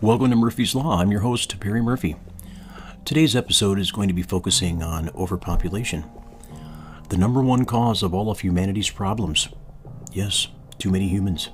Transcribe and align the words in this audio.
Welcome 0.00 0.30
to 0.30 0.36
Murphy's 0.36 0.76
Law. 0.76 1.00
I'm 1.00 1.10
your 1.10 1.22
host, 1.22 1.58
Perry 1.58 1.82
Murphy. 1.82 2.14
Today's 3.04 3.34
episode 3.34 3.80
is 3.80 3.90
going 3.90 4.06
to 4.06 4.14
be 4.14 4.22
focusing 4.22 4.80
on 4.80 5.10
overpopulation, 5.10 6.04
the 7.08 7.16
number 7.16 7.42
one 7.42 7.64
cause 7.64 8.04
of 8.04 8.14
all 8.14 8.30
of 8.30 8.38
humanity's 8.38 8.88
problems. 8.90 9.48
Yes, 10.12 10.46
too 10.78 10.92
many 10.92 11.08
humans. 11.08 11.48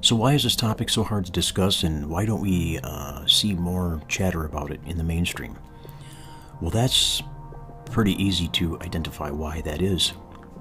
So, 0.00 0.16
why 0.16 0.32
is 0.32 0.44
this 0.44 0.56
topic 0.56 0.88
so 0.88 1.02
hard 1.02 1.26
to 1.26 1.30
discuss, 1.30 1.82
and 1.82 2.08
why 2.08 2.24
don't 2.24 2.40
we 2.40 2.80
uh, 2.82 3.26
see 3.26 3.52
more 3.54 4.00
chatter 4.08 4.46
about 4.46 4.70
it 4.70 4.80
in 4.86 4.96
the 4.96 5.04
mainstream? 5.04 5.58
Well, 6.62 6.70
that's 6.70 7.22
pretty 7.90 8.14
easy 8.14 8.48
to 8.48 8.80
identify 8.80 9.30
why 9.30 9.60
that 9.60 9.82
is. 9.82 10.14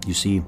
You 0.06 0.14
see, 0.14 0.44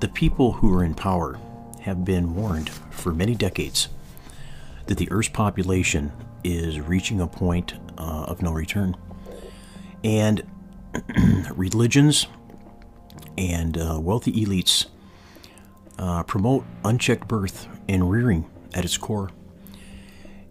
the 0.00 0.08
people 0.08 0.50
who 0.50 0.74
are 0.74 0.82
in 0.82 0.94
power 0.94 1.38
have 1.82 2.04
been 2.04 2.34
warned 2.34 2.70
for 2.90 3.12
many 3.12 3.36
decades 3.36 3.88
that 4.86 4.98
the 4.98 5.10
Earth's 5.10 5.28
population 5.28 6.12
is 6.44 6.80
reaching 6.80 7.20
a 7.20 7.26
point 7.26 7.74
uh, 7.98 8.24
of 8.28 8.42
no 8.42 8.52
return. 8.52 8.96
And 10.04 10.42
religions 11.54 12.26
and 13.36 13.76
uh, 13.76 13.98
wealthy 14.00 14.32
elites 14.32 14.86
uh, 15.98 16.22
promote 16.22 16.64
unchecked 16.84 17.28
birth 17.28 17.68
and 17.88 18.10
rearing 18.10 18.48
at 18.74 18.84
its 18.84 18.96
core. 18.96 19.30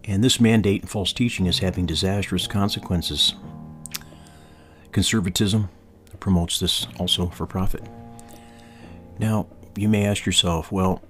And 0.03 0.23
this 0.23 0.39
mandate 0.39 0.81
and 0.81 0.89
false 0.89 1.13
teaching 1.13 1.47
is 1.47 1.59
having 1.59 1.85
disastrous 1.85 2.47
consequences. 2.47 3.33
Conservatism 4.91 5.69
promotes 6.19 6.59
this 6.59 6.87
also 6.99 7.27
for 7.27 7.45
profit. 7.45 7.83
Now, 9.17 9.47
you 9.75 9.89
may 9.89 10.05
ask 10.05 10.25
yourself, 10.25 10.71
well, 10.71 11.01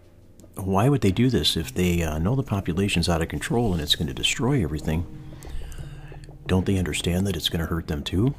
why 0.58 0.90
would 0.90 1.02
they 1.02 1.12
do 1.12 1.30
this 1.30 1.58
if 1.58 1.74
they 1.74 2.02
uh, 2.02 2.18
know 2.18 2.36
the 2.36 2.44
population's 2.44 3.10
out 3.10 3.22
of 3.22 3.28
control 3.28 3.74
and 3.74 3.82
it's 3.82 3.96
going 3.96 4.08
to 4.08 4.14
destroy 4.14 4.64
everything? 4.64 5.06
Don't 6.48 6.66
they 6.66 6.78
understand 6.78 7.26
that 7.28 7.36
it's 7.36 7.50
going 7.50 7.60
to 7.60 7.66
hurt 7.66 7.88
them 7.88 8.04
too? 8.04 8.36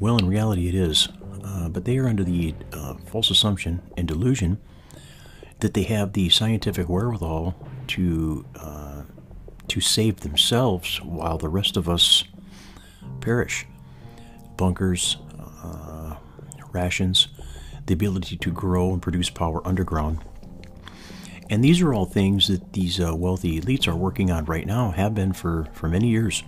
Well, 0.00 0.18
in 0.18 0.26
reality, 0.26 0.68
it 0.68 0.74
is. 0.74 1.08
Uh, 1.44 1.68
but 1.68 1.84
they 1.84 1.98
are 1.98 2.08
under 2.08 2.24
the 2.24 2.54
uh, 2.72 2.94
false 3.06 3.30
assumption 3.30 3.82
and 3.96 4.06
delusion 4.06 4.58
that 5.60 5.74
they 5.74 5.82
have 5.84 6.12
the 6.12 6.28
scientific 6.28 6.88
wherewithal 6.88 7.54
to 7.88 8.44
uh, 8.56 9.02
to 9.68 9.80
save 9.80 10.20
themselves 10.20 11.00
while 11.02 11.38
the 11.38 11.48
rest 11.48 11.76
of 11.76 11.88
us 11.88 12.24
perish. 13.20 13.66
Bunkers, 14.56 15.16
uh, 15.62 16.16
rations, 16.72 17.28
the 17.86 17.94
ability 17.94 18.36
to 18.36 18.50
grow 18.50 18.92
and 18.92 19.00
produce 19.00 19.30
power 19.30 19.66
underground 19.66 20.20
and 21.52 21.62
these 21.62 21.82
are 21.82 21.92
all 21.92 22.06
things 22.06 22.48
that 22.48 22.72
these 22.72 22.98
uh, 22.98 23.14
wealthy 23.14 23.60
elites 23.60 23.86
are 23.86 23.94
working 23.94 24.30
on 24.30 24.46
right 24.46 24.66
now, 24.66 24.90
have 24.92 25.14
been 25.14 25.34
for, 25.34 25.68
for 25.74 25.86
many 25.86 26.08
years. 26.08 26.44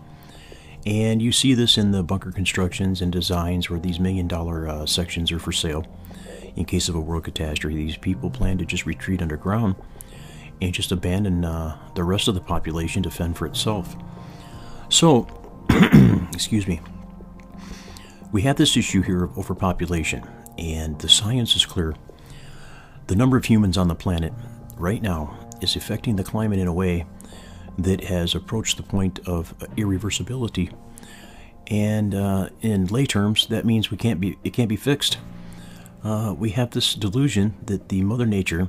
And 0.87 1.21
you 1.21 1.31
see 1.31 1.53
this 1.53 1.77
in 1.77 1.91
the 1.91 2.03
bunker 2.03 2.33
constructions 2.33 3.03
and 3.03 3.13
designs 3.13 3.69
where 3.69 3.79
these 3.79 4.01
million 4.01 4.27
dollar 4.27 4.67
uh, 4.67 4.87
sections 4.87 5.31
are 5.31 5.39
for 5.39 5.53
sale. 5.53 5.85
In 6.57 6.65
case 6.65 6.89
of 6.89 6.95
a 6.95 7.01
world 7.01 7.25
catastrophe, 7.25 7.77
these 7.77 7.99
people 7.99 8.31
plan 8.31 8.57
to 8.57 8.65
just 8.65 8.87
retreat 8.87 9.21
underground 9.21 9.75
and 10.63 10.73
just 10.73 10.91
abandon 10.91 11.45
uh, 11.45 11.77
the 11.95 12.03
rest 12.03 12.27
of 12.27 12.35
the 12.35 12.41
population 12.41 13.03
to 13.03 13.11
fend 13.11 13.37
for 13.37 13.45
itself. 13.45 13.95
So, 14.89 15.27
excuse 16.33 16.67
me, 16.67 16.81
we 18.33 18.41
have 18.41 18.57
this 18.57 18.75
issue 18.75 19.03
here 19.03 19.25
of 19.25 19.37
overpopulation, 19.37 20.27
and 20.57 20.99
the 20.99 21.11
science 21.11 21.57
is 21.57 21.67
clear. 21.67 21.95
The 23.09 23.17
number 23.17 23.37
of 23.37 23.45
humans 23.45 23.77
on 23.77 23.89
the 23.89 23.95
planet 23.95 24.33
right 24.77 25.03
now 25.03 25.39
is 25.61 25.77
affecting 25.77 26.17
the 26.17 26.25
climate 26.25 26.59
in 26.59 26.67
a 26.67 26.73
way 26.73 27.07
that 27.79 28.05
has 28.05 28.35
approached 28.35 28.77
the 28.77 28.83
point 28.83 29.21
of 29.27 29.57
irreversibility. 29.77 30.73
And 31.67 32.15
uh, 32.15 32.51
in 32.61 32.87
lay 32.87 33.07
terms, 33.07 33.47
that 33.47 33.65
means 33.65 33.91
we 33.91 33.97
can't 33.97 34.21
be 34.21 34.39
it 34.45 34.53
can't 34.53 34.69
be 34.69 34.77
fixed. 34.77 35.19
Uh, 36.03 36.35
we 36.39 36.51
have 36.51 36.71
this 36.71 36.95
delusion 36.95 37.55
that 37.65 37.89
the 37.89 38.03
Mother 38.03 38.27
Nature 38.27 38.69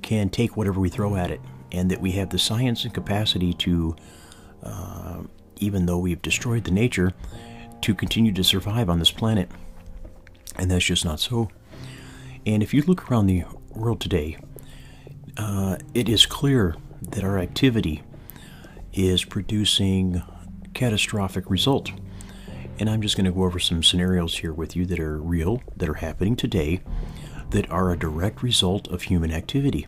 can 0.00 0.30
take 0.30 0.56
whatever 0.56 0.80
we 0.80 0.88
throw 0.88 1.16
at 1.16 1.30
it, 1.30 1.40
and 1.70 1.90
that 1.90 2.00
we 2.00 2.12
have 2.12 2.30
the 2.30 2.38
science 2.38 2.84
and 2.84 2.94
capacity 2.94 3.52
to, 3.52 3.94
uh, 4.62 5.22
even 5.56 5.84
though 5.84 5.98
we've 5.98 6.22
destroyed 6.22 6.64
the 6.64 6.70
nature, 6.70 7.12
to 7.82 7.94
continue 7.94 8.32
to 8.32 8.42
survive 8.42 8.88
on 8.88 8.98
this 8.98 9.10
planet. 9.10 9.50
And 10.56 10.70
that's 10.70 10.84
just 10.84 11.04
not 11.04 11.20
so. 11.20 11.50
And 12.46 12.62
if 12.62 12.72
you 12.72 12.82
look 12.82 13.10
around 13.10 13.26
the 13.26 13.44
world 13.70 14.00
today, 14.00 14.38
uh, 15.38 15.76
it 15.94 16.08
is 16.08 16.26
clear 16.26 16.74
that 17.00 17.24
our 17.24 17.38
activity 17.38 18.02
is 18.92 19.24
producing 19.24 20.22
catastrophic 20.74 21.48
result. 21.48 21.90
And 22.80 22.90
I'm 22.90 23.00
just 23.02 23.16
going 23.16 23.24
to 23.24 23.32
go 23.32 23.44
over 23.44 23.58
some 23.58 23.82
scenarios 23.82 24.38
here 24.38 24.52
with 24.52 24.76
you 24.76 24.84
that 24.86 25.00
are 25.00 25.18
real, 25.18 25.62
that 25.76 25.88
are 25.88 25.94
happening 25.94 26.36
today, 26.36 26.80
that 27.50 27.70
are 27.70 27.90
a 27.90 27.98
direct 27.98 28.42
result 28.42 28.88
of 28.88 29.02
human 29.02 29.32
activity. 29.32 29.86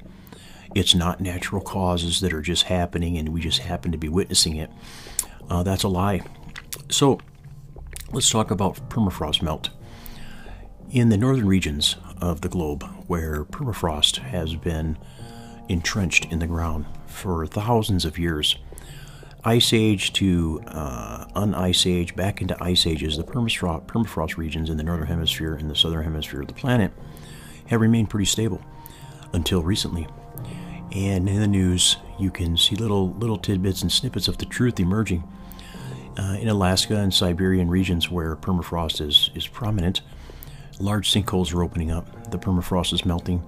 It's 0.74 0.94
not 0.94 1.20
natural 1.20 1.60
causes 1.60 2.20
that 2.20 2.32
are 2.32 2.42
just 2.42 2.64
happening 2.64 3.16
and 3.18 3.30
we 3.30 3.40
just 3.40 3.60
happen 3.60 3.92
to 3.92 3.98
be 3.98 4.08
witnessing 4.08 4.56
it. 4.56 4.70
Uh, 5.48 5.62
that's 5.64 5.82
a 5.82 5.88
lie. 5.88 6.22
So, 6.88 7.18
let's 8.12 8.30
talk 8.30 8.50
about 8.50 8.88
permafrost 8.88 9.42
melt. 9.42 9.70
In 10.90 11.08
the 11.08 11.16
northern 11.16 11.46
regions 11.46 11.96
of 12.20 12.40
the 12.40 12.48
globe, 12.48 12.84
where 13.06 13.44
permafrost 13.44 14.18
has 14.18 14.54
been 14.54 14.96
entrenched 15.70 16.26
in 16.32 16.40
the 16.40 16.46
ground 16.46 16.84
for 17.06 17.46
thousands 17.46 18.04
of 18.04 18.18
years. 18.18 18.56
Ice 19.44 19.72
Age 19.72 20.12
to 20.14 20.60
uh, 20.66 21.24
un-ice 21.34 21.86
age, 21.86 22.14
back 22.14 22.42
into 22.42 22.62
ice 22.62 22.86
ages, 22.86 23.16
the 23.16 23.24
permafrost, 23.24 23.86
permafrost 23.86 24.36
regions 24.36 24.68
in 24.68 24.76
the 24.76 24.82
northern 24.82 25.06
hemisphere 25.06 25.54
and 25.54 25.70
the 25.70 25.74
southern 25.74 26.04
hemisphere 26.04 26.42
of 26.42 26.48
the 26.48 26.52
planet 26.52 26.92
have 27.68 27.80
remained 27.80 28.10
pretty 28.10 28.26
stable 28.26 28.60
until 29.32 29.62
recently. 29.62 30.06
And 30.92 31.28
in 31.28 31.40
the 31.40 31.46
news, 31.46 31.96
you 32.18 32.30
can 32.30 32.56
see 32.56 32.74
little 32.74 33.12
little 33.14 33.38
tidbits 33.38 33.80
and 33.80 33.92
snippets 33.92 34.28
of 34.28 34.38
the 34.38 34.44
truth 34.44 34.80
emerging. 34.80 35.22
Uh, 36.18 36.36
in 36.40 36.48
Alaska 36.48 36.96
and 36.96 37.14
Siberian 37.14 37.70
regions 37.70 38.10
where 38.10 38.34
permafrost 38.34 39.00
is, 39.00 39.30
is 39.34 39.46
prominent, 39.46 40.02
large 40.80 41.10
sinkholes 41.10 41.54
are 41.54 41.62
opening 41.62 41.92
up. 41.92 42.30
The 42.30 42.38
permafrost 42.38 42.92
is 42.92 43.04
melting 43.06 43.42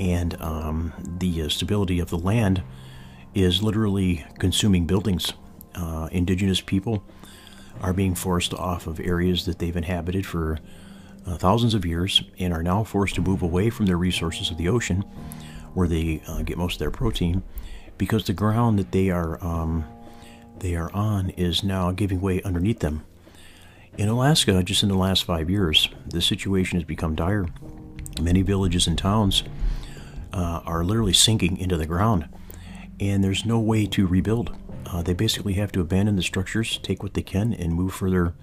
and 0.00 0.40
um, 0.40 0.94
the 1.18 1.42
uh, 1.42 1.48
stability 1.48 2.00
of 2.00 2.08
the 2.08 2.18
land 2.18 2.62
is 3.34 3.62
literally 3.62 4.24
consuming 4.38 4.86
buildings. 4.86 5.34
Uh, 5.74 6.08
indigenous 6.10 6.60
people 6.60 7.04
are 7.82 7.92
being 7.92 8.14
forced 8.14 8.54
off 8.54 8.86
of 8.86 8.98
areas 8.98 9.44
that 9.44 9.58
they've 9.58 9.76
inhabited 9.76 10.26
for 10.26 10.58
uh, 11.26 11.36
thousands 11.36 11.74
of 11.74 11.84
years 11.84 12.22
and 12.38 12.52
are 12.52 12.62
now 12.62 12.82
forced 12.82 13.14
to 13.14 13.20
move 13.20 13.42
away 13.42 13.68
from 13.68 13.86
their 13.86 13.98
resources 13.98 14.50
of 14.50 14.56
the 14.56 14.68
ocean 14.68 15.02
where 15.74 15.86
they 15.86 16.22
uh, 16.26 16.42
get 16.42 16.58
most 16.58 16.74
of 16.74 16.78
their 16.78 16.90
protein 16.90 17.42
because 17.98 18.24
the 18.24 18.32
ground 18.32 18.78
that 18.78 18.92
they 18.92 19.10
are 19.10 19.42
um, 19.44 19.84
they 20.58 20.74
are 20.74 20.90
on 20.92 21.30
is 21.30 21.62
now 21.62 21.92
giving 21.92 22.20
way 22.20 22.42
underneath 22.42 22.80
them. 22.80 23.04
In 23.98 24.08
Alaska, 24.08 24.62
just 24.62 24.82
in 24.82 24.88
the 24.88 24.96
last 24.96 25.24
five 25.24 25.50
years, 25.50 25.88
the 26.06 26.22
situation 26.22 26.78
has 26.78 26.84
become 26.84 27.14
dire. 27.14 27.46
Many 28.20 28.42
villages 28.42 28.86
and 28.86 28.96
towns 28.96 29.44
uh, 30.32 30.60
are 30.64 30.84
literally 30.84 31.12
sinking 31.12 31.56
into 31.56 31.76
the 31.76 31.86
ground, 31.86 32.28
and 32.98 33.22
there's 33.22 33.44
no 33.44 33.58
way 33.58 33.86
to 33.86 34.06
rebuild. 34.06 34.56
Uh, 34.86 35.02
they 35.02 35.12
basically 35.12 35.54
have 35.54 35.72
to 35.72 35.80
abandon 35.80 36.16
the 36.16 36.22
structures, 36.22 36.78
take 36.82 37.02
what 37.02 37.14
they 37.14 37.22
can, 37.22 37.52
and 37.52 37.74
move 37.74 37.94
further 37.94 38.34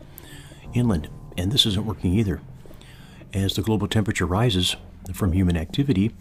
inland. 0.74 1.10
And 1.38 1.52
this 1.52 1.66
isn't 1.66 1.86
working 1.86 2.14
either. 2.14 2.42
As 3.34 3.56
the 3.56 3.62
global 3.62 3.88
temperature 3.88 4.26
rises 4.26 4.76
from 5.14 5.34
human 5.34 5.58
activity, 5.58 6.14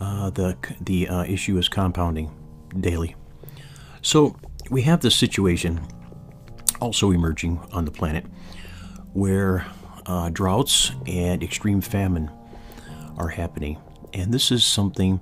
uh, 0.00 0.30
the 0.30 0.56
the 0.80 1.08
uh, 1.08 1.24
issue 1.24 1.58
is 1.58 1.68
compounding 1.68 2.30
daily. 2.78 3.16
So 4.02 4.36
we 4.70 4.82
have 4.82 5.00
this 5.00 5.16
situation 5.16 5.80
also 6.80 7.10
emerging 7.10 7.60
on 7.72 7.84
the 7.84 7.90
planet 7.90 8.24
where 9.12 9.66
uh, 10.06 10.28
droughts 10.28 10.92
and 11.06 11.42
extreme 11.42 11.80
famine 11.80 12.30
are 13.16 13.28
happening. 13.28 13.78
And 14.12 14.32
this 14.32 14.50
is 14.50 14.64
something 14.64 15.20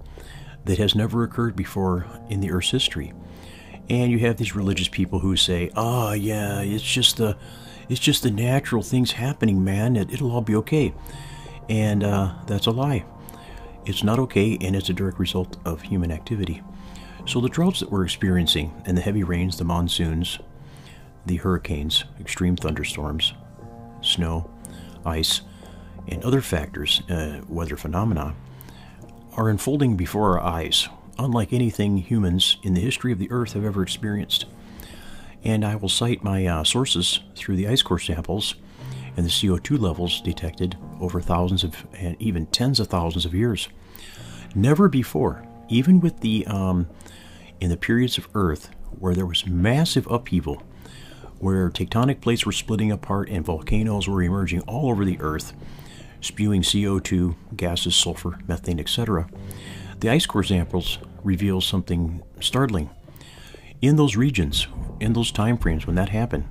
that 0.64 0.78
has 0.78 0.94
never 0.94 1.22
occurred 1.22 1.56
before 1.56 2.06
in 2.28 2.40
the 2.40 2.50
Earth's 2.50 2.70
history. 2.70 3.12
And 3.88 4.10
you 4.10 4.18
have 4.20 4.36
these 4.36 4.54
religious 4.56 4.88
people 4.88 5.20
who 5.20 5.36
say, 5.36 5.70
"Oh, 5.76 6.12
yeah, 6.12 6.60
it's 6.60 6.82
just 6.82 7.18
the, 7.18 7.36
it's 7.88 8.00
just 8.00 8.22
the 8.22 8.30
natural 8.30 8.82
things 8.82 9.12
happening, 9.12 9.62
man. 9.62 9.96
It, 9.96 10.20
will 10.20 10.32
all 10.32 10.40
be 10.40 10.56
okay." 10.56 10.92
And 11.68 12.02
uh, 12.02 12.34
that's 12.46 12.66
a 12.66 12.72
lie. 12.72 13.04
It's 13.84 14.02
not 14.02 14.18
okay, 14.18 14.58
and 14.60 14.74
it's 14.74 14.88
a 14.88 14.92
direct 14.92 15.20
result 15.20 15.56
of 15.64 15.82
human 15.82 16.10
activity. 16.10 16.62
So 17.26 17.40
the 17.40 17.48
droughts 17.48 17.80
that 17.80 17.90
we're 17.90 18.04
experiencing, 18.04 18.72
and 18.84 18.96
the 18.96 19.02
heavy 19.02 19.22
rains, 19.22 19.58
the 19.58 19.64
monsoons, 19.64 20.40
the 21.24 21.36
hurricanes, 21.36 22.04
extreme 22.20 22.56
thunderstorms, 22.56 23.34
snow, 24.00 24.50
ice, 25.04 25.42
and 26.08 26.24
other 26.24 26.40
factors, 26.40 27.02
uh, 27.08 27.40
weather 27.48 27.76
phenomena, 27.76 28.34
are 29.36 29.48
unfolding 29.48 29.96
before 29.96 30.38
our 30.38 30.44
eyes 30.44 30.88
unlike 31.18 31.52
anything 31.52 31.98
humans 31.98 32.58
in 32.62 32.74
the 32.74 32.80
history 32.80 33.12
of 33.12 33.18
the 33.18 33.30
Earth 33.30 33.52
have 33.54 33.64
ever 33.64 33.82
experienced. 33.82 34.46
And 35.44 35.64
I 35.64 35.76
will 35.76 35.88
cite 35.88 36.24
my 36.24 36.46
uh, 36.46 36.64
sources 36.64 37.20
through 37.34 37.56
the 37.56 37.68
ice 37.68 37.82
core 37.82 37.98
samples 37.98 38.54
and 39.16 39.24
the 39.24 39.30
CO2 39.30 39.78
levels 39.78 40.20
detected 40.20 40.76
over 41.00 41.20
thousands 41.20 41.64
of 41.64 41.86
and 41.94 42.16
even 42.20 42.46
tens 42.46 42.80
of 42.80 42.88
thousands 42.88 43.24
of 43.24 43.34
years. 43.34 43.68
Never 44.54 44.88
before, 44.88 45.46
even 45.68 46.00
with 46.00 46.20
the 46.20 46.46
um, 46.46 46.88
in 47.60 47.70
the 47.70 47.76
periods 47.76 48.18
of 48.18 48.28
Earth 48.34 48.70
where 48.98 49.14
there 49.14 49.26
was 49.26 49.46
massive 49.46 50.06
upheaval, 50.10 50.62
where 51.38 51.70
tectonic 51.70 52.20
plates 52.20 52.46
were 52.46 52.52
splitting 52.52 52.90
apart 52.90 53.28
and 53.28 53.44
volcanoes 53.44 54.08
were 54.08 54.22
emerging 54.22 54.60
all 54.62 54.90
over 54.90 55.04
the 55.04 55.20
Earth, 55.20 55.52
spewing 56.20 56.62
CO2, 56.62 57.34
gases, 57.56 57.94
sulfur, 57.94 58.38
methane, 58.46 58.80
etc. 58.80 59.28
The 60.00 60.10
ice 60.10 60.26
core 60.26 60.44
samples 60.44 60.98
reveal 61.22 61.60
something 61.60 62.22
startling. 62.40 62.90
In 63.82 63.96
those 63.96 64.16
regions, 64.16 64.66
in 65.00 65.12
those 65.12 65.30
time 65.30 65.58
frames 65.58 65.86
when 65.86 65.96
that 65.96 66.08
happened, 66.08 66.48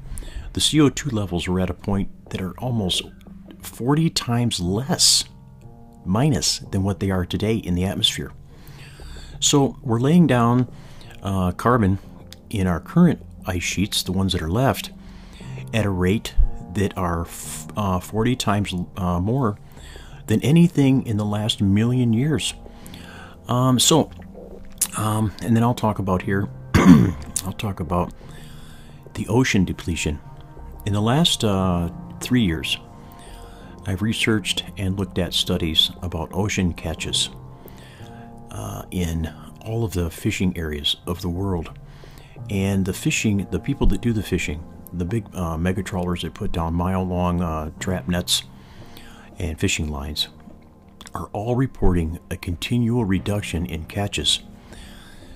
the 0.53 0.61
CO2 0.61 1.11
levels 1.11 1.47
were 1.47 1.59
at 1.59 1.69
a 1.69 1.73
point 1.73 2.29
that 2.29 2.41
are 2.41 2.57
almost 2.59 3.03
40 3.61 4.09
times 4.11 4.59
less 4.59 5.25
minus 6.05 6.59
than 6.59 6.83
what 6.83 6.99
they 6.99 7.09
are 7.09 7.25
today 7.25 7.55
in 7.55 7.75
the 7.75 7.83
atmosphere. 7.83 8.31
So 9.39 9.77
we're 9.81 9.99
laying 9.99 10.27
down 10.27 10.71
uh, 11.21 11.51
carbon 11.51 11.99
in 12.49 12.67
our 12.67 12.79
current 12.79 13.21
ice 13.45 13.63
sheets, 13.63 14.03
the 14.03 14.11
ones 14.11 14.33
that 14.33 14.41
are 14.41 14.49
left, 14.49 14.91
at 15.73 15.85
a 15.85 15.89
rate 15.89 16.35
that 16.75 16.97
are 16.97 17.27
uh, 17.75 17.99
40 17.99 18.35
times 18.35 18.73
uh, 18.97 19.19
more 19.19 19.57
than 20.27 20.41
anything 20.41 21.05
in 21.05 21.17
the 21.17 21.25
last 21.25 21.61
million 21.61 22.13
years. 22.13 22.53
Um, 23.47 23.79
so, 23.79 24.11
um, 24.97 25.33
and 25.43 25.55
then 25.55 25.63
I'll 25.63 25.75
talk 25.75 25.99
about 25.99 26.21
here, 26.21 26.47
I'll 26.75 27.55
talk 27.57 27.79
about 27.79 28.13
the 29.13 29.27
ocean 29.27 29.65
depletion. 29.65 30.19
In 30.85 30.93
the 30.93 31.01
last 31.01 31.43
uh, 31.43 31.89
three 32.21 32.43
years, 32.43 32.77
I've 33.87 34.01
researched 34.01 34.63
and 34.77 34.97
looked 34.97 35.19
at 35.19 35.33
studies 35.33 35.91
about 36.01 36.29
ocean 36.33 36.73
catches 36.73 37.29
uh, 38.51 38.83
in 38.91 39.31
all 39.61 39.83
of 39.83 39.93
the 39.93 40.09
fishing 40.09 40.57
areas 40.57 40.97
of 41.05 41.21
the 41.21 41.29
world. 41.29 41.77
And 42.49 42.85
the 42.85 42.93
fishing, 42.93 43.47
the 43.51 43.59
people 43.59 43.87
that 43.87 44.01
do 44.01 44.13
the 44.13 44.23
fishing, 44.23 44.63
the 44.93 45.05
big 45.05 45.33
uh, 45.35 45.57
mega 45.57 45.83
trawlers 45.83 46.21
that 46.21 46.33
put 46.33 46.51
down 46.51 46.73
mile 46.73 47.03
long 47.03 47.41
uh, 47.41 47.71
trap 47.79 48.07
nets 48.07 48.43
and 49.37 49.59
fishing 49.59 49.89
lines, 49.89 50.29
are 51.13 51.29
all 51.33 51.55
reporting 51.55 52.19
a 52.29 52.37
continual 52.37 53.05
reduction 53.05 53.65
in 53.65 53.85
catches. 53.85 54.41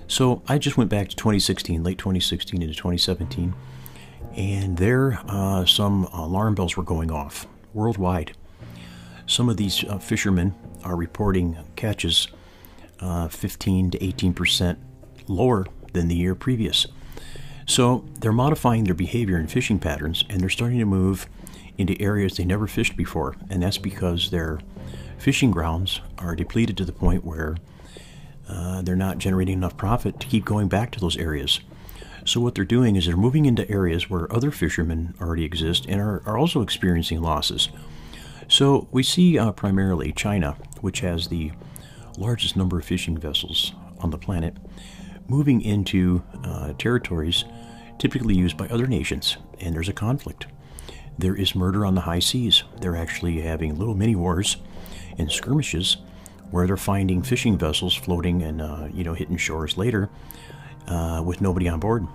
So 0.07 0.41
I 0.47 0.57
just 0.57 0.77
went 0.77 0.89
back 0.89 1.09
to 1.09 1.15
2016, 1.15 1.83
late 1.83 1.97
2016 1.97 2.61
into 2.61 2.73
2017 2.73 3.53
and 4.35 4.77
there 4.77 5.19
uh, 5.27 5.65
some 5.65 6.05
alarm 6.13 6.55
bells 6.55 6.77
were 6.77 6.83
going 6.83 7.11
off 7.11 7.47
worldwide. 7.73 8.33
Some 9.25 9.49
of 9.49 9.57
these 9.57 9.83
uh, 9.83 9.99
fishermen 9.99 10.55
are 10.83 10.95
reporting 10.95 11.57
catches 11.75 12.27
uh, 12.99 13.27
15 13.27 13.91
to 13.91 14.03
18 14.03 14.33
percent 14.33 14.79
lower 15.27 15.65
than 15.93 16.07
the 16.07 16.15
year 16.15 16.35
previous. 16.35 16.87
So 17.69 18.03
they're 18.19 18.31
modifying 18.31 18.85
their 18.85 18.95
behavior 18.95 19.37
and 19.37 19.49
fishing 19.49 19.77
patterns, 19.77 20.25
and 20.27 20.41
they're 20.41 20.49
starting 20.49 20.79
to 20.79 20.85
move 20.85 21.29
into 21.77 22.01
areas 22.01 22.35
they 22.35 22.43
never 22.43 22.65
fished 22.65 22.97
before, 22.97 23.35
and 23.47 23.61
that's 23.61 23.77
because 23.77 24.31
their 24.31 24.59
fishing 25.19 25.51
grounds 25.51 26.01
are 26.17 26.35
depleted 26.35 26.77
to 26.77 26.83
the 26.83 26.91
point 26.91 27.23
where 27.23 27.57
uh, 28.49 28.81
they're 28.81 28.95
not 28.95 29.19
generating 29.19 29.59
enough 29.59 29.77
profit 29.77 30.19
to 30.19 30.25
keep 30.25 30.45
going 30.45 30.67
back 30.67 30.89
to 30.91 30.99
those 30.99 31.15
areas. 31.17 31.59
So 32.25 32.41
what 32.41 32.55
they're 32.55 32.65
doing 32.65 32.95
is 32.95 33.05
they're 33.05 33.15
moving 33.15 33.45
into 33.45 33.69
areas 33.69 34.09
where 34.09 34.33
other 34.33 34.49
fishermen 34.49 35.13
already 35.21 35.45
exist 35.45 35.85
and 35.87 36.01
are, 36.01 36.23
are 36.25 36.39
also 36.39 36.61
experiencing 36.61 37.21
losses. 37.21 37.69
So 38.47 38.87
we 38.91 39.03
see 39.03 39.37
uh, 39.37 39.51
primarily 39.51 40.11
China, 40.11 40.57
which 40.81 41.01
has 41.01 41.27
the 41.27 41.51
largest 42.17 42.57
number 42.57 42.79
of 42.79 42.85
fishing 42.85 43.15
vessels 43.15 43.73
on 43.99 44.09
the 44.09 44.17
planet, 44.17 44.57
moving 45.29 45.61
into 45.61 46.23
uh, 46.43 46.73
territories 46.73 47.45
typically 47.99 48.35
used 48.35 48.57
by 48.57 48.67
other 48.67 48.87
nations, 48.87 49.37
and 49.59 49.75
there's 49.75 49.89
a 49.89 49.93
conflict. 49.93 50.47
There 51.17 51.35
is 51.35 51.53
murder 51.53 51.85
on 51.85 51.95
the 51.95 52.01
high 52.01 52.19
seas. 52.19 52.63
They're 52.79 52.95
actually 52.95 53.41
having 53.41 53.77
little 53.77 53.93
mini 53.93 54.15
wars 54.15 54.57
and 55.17 55.31
skirmishes 55.31 55.97
where 56.49 56.65
they're 56.65 56.77
finding 56.77 57.21
fishing 57.21 57.57
vessels 57.57 57.93
floating 57.93 58.41
and 58.41 58.61
uh, 58.61 58.87
you 58.91 59.03
know 59.03 59.13
hitting 59.13 59.37
shores 59.37 59.77
later 59.77 60.09
uh, 60.87 61.21
with 61.23 61.41
nobody 61.41 61.67
on 61.67 61.79
board. 61.79 62.07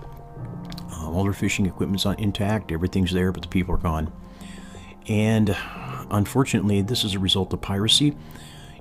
Uh, 0.90 1.10
all 1.10 1.24
their 1.24 1.32
fishing 1.32 1.66
equipment's 1.66 2.06
intact, 2.06 2.72
everything's 2.72 3.12
there, 3.12 3.30
but 3.30 3.42
the 3.42 3.48
people 3.48 3.74
are 3.74 3.78
gone. 3.78 4.10
And 5.06 5.54
unfortunately, 6.10 6.80
this 6.80 7.04
is 7.04 7.14
a 7.14 7.18
result 7.18 7.52
of 7.52 7.60
piracy 7.60 8.16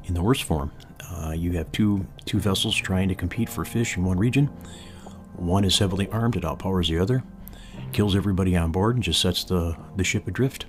in 0.06 0.13
the 0.13 0.21
worst 0.21 0.44
form. 0.44 0.71
Uh, 1.09 1.31
you 1.31 1.51
have 1.53 1.71
two 1.71 2.05
two 2.25 2.39
vessels 2.39 2.75
trying 2.75 3.09
to 3.09 3.15
compete 3.15 3.50
for 3.50 3.65
fish 3.65 3.97
in 3.97 4.03
one 4.03 4.17
region. 4.17 4.47
One 5.35 5.63
is 5.63 5.79
heavily 5.79 6.09
armed; 6.09 6.35
it 6.35 6.44
outpowers 6.44 6.89
the 6.89 7.00
other, 7.00 7.23
kills 7.91 8.15
everybody 8.15 8.55
on 8.55 8.71
board, 8.71 8.95
and 8.95 9.03
just 9.03 9.21
sets 9.21 9.44
the 9.44 9.77
the 9.95 10.03
ship 10.03 10.27
adrift. 10.27 10.65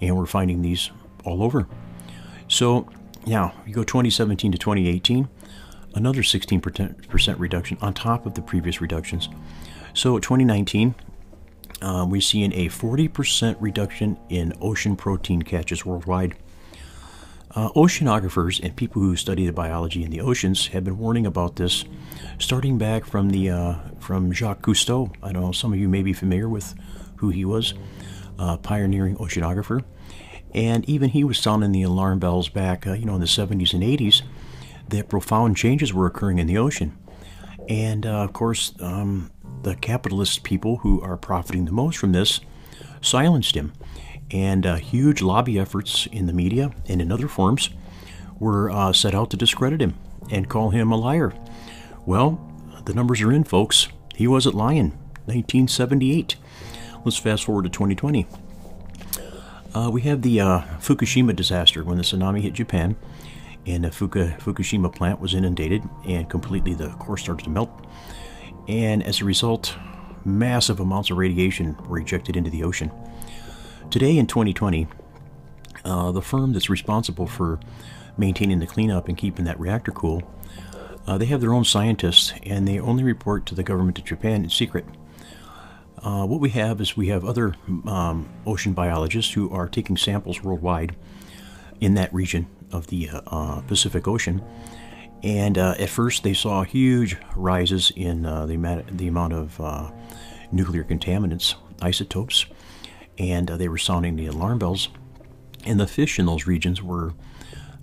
And 0.00 0.16
we're 0.16 0.26
finding 0.26 0.62
these 0.62 0.90
all 1.24 1.42
over. 1.42 1.66
So, 2.46 2.88
now 3.26 3.52
you 3.66 3.74
go 3.74 3.82
2017 3.82 4.52
to 4.52 4.58
2018 4.58 5.28
another 5.94 6.22
16% 6.22 7.38
reduction 7.38 7.78
on 7.80 7.94
top 7.94 8.26
of 8.26 8.34
the 8.34 8.42
previous 8.42 8.80
reductions. 8.80 9.28
So 9.94 10.18
2019, 10.18 10.94
uh, 11.82 12.06
we're 12.08 12.20
seeing 12.20 12.52
a 12.52 12.68
40% 12.68 13.56
reduction 13.60 14.18
in 14.28 14.52
ocean 14.60 14.96
protein 14.96 15.42
catches 15.42 15.84
worldwide. 15.84 16.36
Uh, 17.54 17.70
oceanographers 17.70 18.62
and 18.62 18.76
people 18.76 19.00
who 19.00 19.16
study 19.16 19.46
the 19.46 19.52
biology 19.52 20.04
in 20.04 20.10
the 20.10 20.20
oceans 20.20 20.68
have 20.68 20.84
been 20.84 20.98
warning 20.98 21.26
about 21.26 21.56
this, 21.56 21.86
starting 22.38 22.76
back 22.76 23.06
from 23.06 23.30
the 23.30 23.48
uh, 23.48 23.74
from 24.00 24.32
Jacques 24.32 24.60
Cousteau. 24.60 25.10
I 25.22 25.32
don't 25.32 25.42
know 25.42 25.52
some 25.52 25.72
of 25.72 25.78
you 25.78 25.88
may 25.88 26.02
be 26.02 26.12
familiar 26.12 26.48
with 26.48 26.74
who 27.16 27.30
he 27.30 27.46
was, 27.46 27.72
uh, 28.38 28.58
pioneering 28.58 29.16
oceanographer, 29.16 29.82
and 30.52 30.88
even 30.88 31.08
he 31.10 31.24
was 31.24 31.38
sounding 31.38 31.72
the 31.72 31.82
alarm 31.82 32.18
bells 32.18 32.50
back, 32.50 32.86
uh, 32.86 32.92
you 32.92 33.06
know, 33.06 33.14
in 33.14 33.20
the 33.20 33.26
70s 33.26 33.72
and 33.72 33.82
80s 33.82 34.22
that 34.88 35.08
profound 35.08 35.56
changes 35.56 35.92
were 35.92 36.06
occurring 36.06 36.38
in 36.38 36.46
the 36.46 36.58
ocean. 36.58 36.96
And 37.68 38.04
uh, 38.06 38.24
of 38.24 38.32
course, 38.34 38.74
um, 38.80 39.30
the 39.62 39.74
capitalist 39.74 40.42
people 40.42 40.78
who 40.78 41.00
are 41.00 41.16
profiting 41.16 41.64
the 41.64 41.72
most 41.72 41.98
from 41.98 42.12
this 42.12 42.40
silenced 43.00 43.54
him. 43.54 43.72
And 44.30 44.66
uh, 44.66 44.76
huge 44.76 45.22
lobby 45.22 45.58
efforts 45.58 46.06
in 46.12 46.26
the 46.26 46.32
media 46.32 46.72
and 46.86 47.00
in 47.00 47.10
other 47.10 47.28
forms 47.28 47.70
were 48.38 48.70
uh, 48.70 48.92
set 48.92 49.14
out 49.14 49.30
to 49.30 49.36
discredit 49.36 49.80
him 49.80 49.94
and 50.30 50.48
call 50.48 50.70
him 50.70 50.92
a 50.92 50.96
liar. 50.96 51.32
Well, 52.04 52.40
the 52.84 52.94
numbers 52.94 53.22
are 53.22 53.32
in, 53.32 53.44
folks. 53.44 53.88
He 54.14 54.26
wasn't 54.26 54.54
lying. 54.54 54.90
1978. 55.26 56.36
Let's 57.04 57.16
fast 57.16 57.44
forward 57.44 57.64
to 57.64 57.70
2020. 57.70 58.26
Uh, 59.74 59.90
we 59.92 60.00
have 60.02 60.22
the 60.22 60.40
uh, 60.40 60.60
Fukushima 60.80 61.36
disaster 61.36 61.84
when 61.84 61.98
the 61.98 62.02
tsunami 62.02 62.40
hit 62.40 62.54
Japan 62.54 62.96
and 63.66 63.84
the 63.84 63.88
Fuka, 63.88 64.38
Fukushima 64.40 64.94
plant 64.94 65.20
was 65.20 65.34
inundated 65.34 65.82
and 66.06 66.28
completely 66.28 66.74
the 66.74 66.88
core 66.92 67.18
started 67.18 67.44
to 67.44 67.50
melt. 67.50 67.70
And 68.66 69.02
as 69.02 69.20
a 69.20 69.24
result, 69.24 69.76
massive 70.24 70.80
amounts 70.80 71.10
of 71.10 71.18
radiation 71.18 71.76
were 71.86 71.98
ejected 71.98 72.36
into 72.36 72.50
the 72.50 72.64
ocean. 72.64 72.90
Today 73.90 74.18
in 74.18 74.26
2020, 74.26 74.86
uh, 75.82 76.12
the 76.12 76.20
firm 76.20 76.52
that's 76.52 76.68
responsible 76.68 77.26
for 77.26 77.58
maintaining 78.18 78.58
the 78.58 78.66
cleanup 78.66 79.08
and 79.08 79.16
keeping 79.16 79.46
that 79.46 79.58
reactor 79.58 79.92
cool, 79.92 80.22
uh, 81.06 81.16
they 81.16 81.24
have 81.24 81.40
their 81.40 81.54
own 81.54 81.64
scientists 81.64 82.34
and 82.42 82.68
they 82.68 82.78
only 82.78 83.02
report 83.02 83.46
to 83.46 83.54
the 83.54 83.62
government 83.62 83.98
of 83.98 84.04
Japan 84.04 84.44
in 84.44 84.50
secret. 84.50 84.84
Uh, 86.02 86.26
what 86.26 86.38
we 86.38 86.50
have 86.50 86.82
is 86.82 86.98
we 86.98 87.08
have 87.08 87.24
other 87.24 87.54
um, 87.86 88.28
ocean 88.46 88.74
biologists 88.74 89.32
who 89.32 89.50
are 89.50 89.66
taking 89.66 89.96
samples 89.96 90.42
worldwide 90.42 90.94
in 91.80 91.94
that 91.94 92.12
region 92.12 92.46
of 92.70 92.88
the 92.88 93.08
uh, 93.08 93.22
uh, 93.28 93.60
Pacific 93.62 94.06
Ocean. 94.06 94.44
And 95.22 95.56
uh, 95.56 95.76
at 95.78 95.88
first, 95.88 96.24
they 96.24 96.34
saw 96.34 96.62
huge 96.62 97.16
rises 97.34 97.90
in 97.96 98.22
the, 98.22 98.54
amount, 98.54 98.98
the 98.98 99.08
amount 99.08 99.32
of 99.32 99.90
nuclear 100.52 100.84
contaminants, 100.84 101.54
isotopes, 101.80 102.44
and 103.18 103.50
uh, 103.50 103.56
they 103.56 103.68
were 103.68 103.78
sounding 103.78 104.16
the 104.16 104.26
alarm 104.26 104.58
bells. 104.58 104.88
And 105.64 105.78
the 105.80 105.86
fish 105.86 106.18
in 106.18 106.26
those 106.26 106.46
regions 106.46 106.82
were 106.82 107.14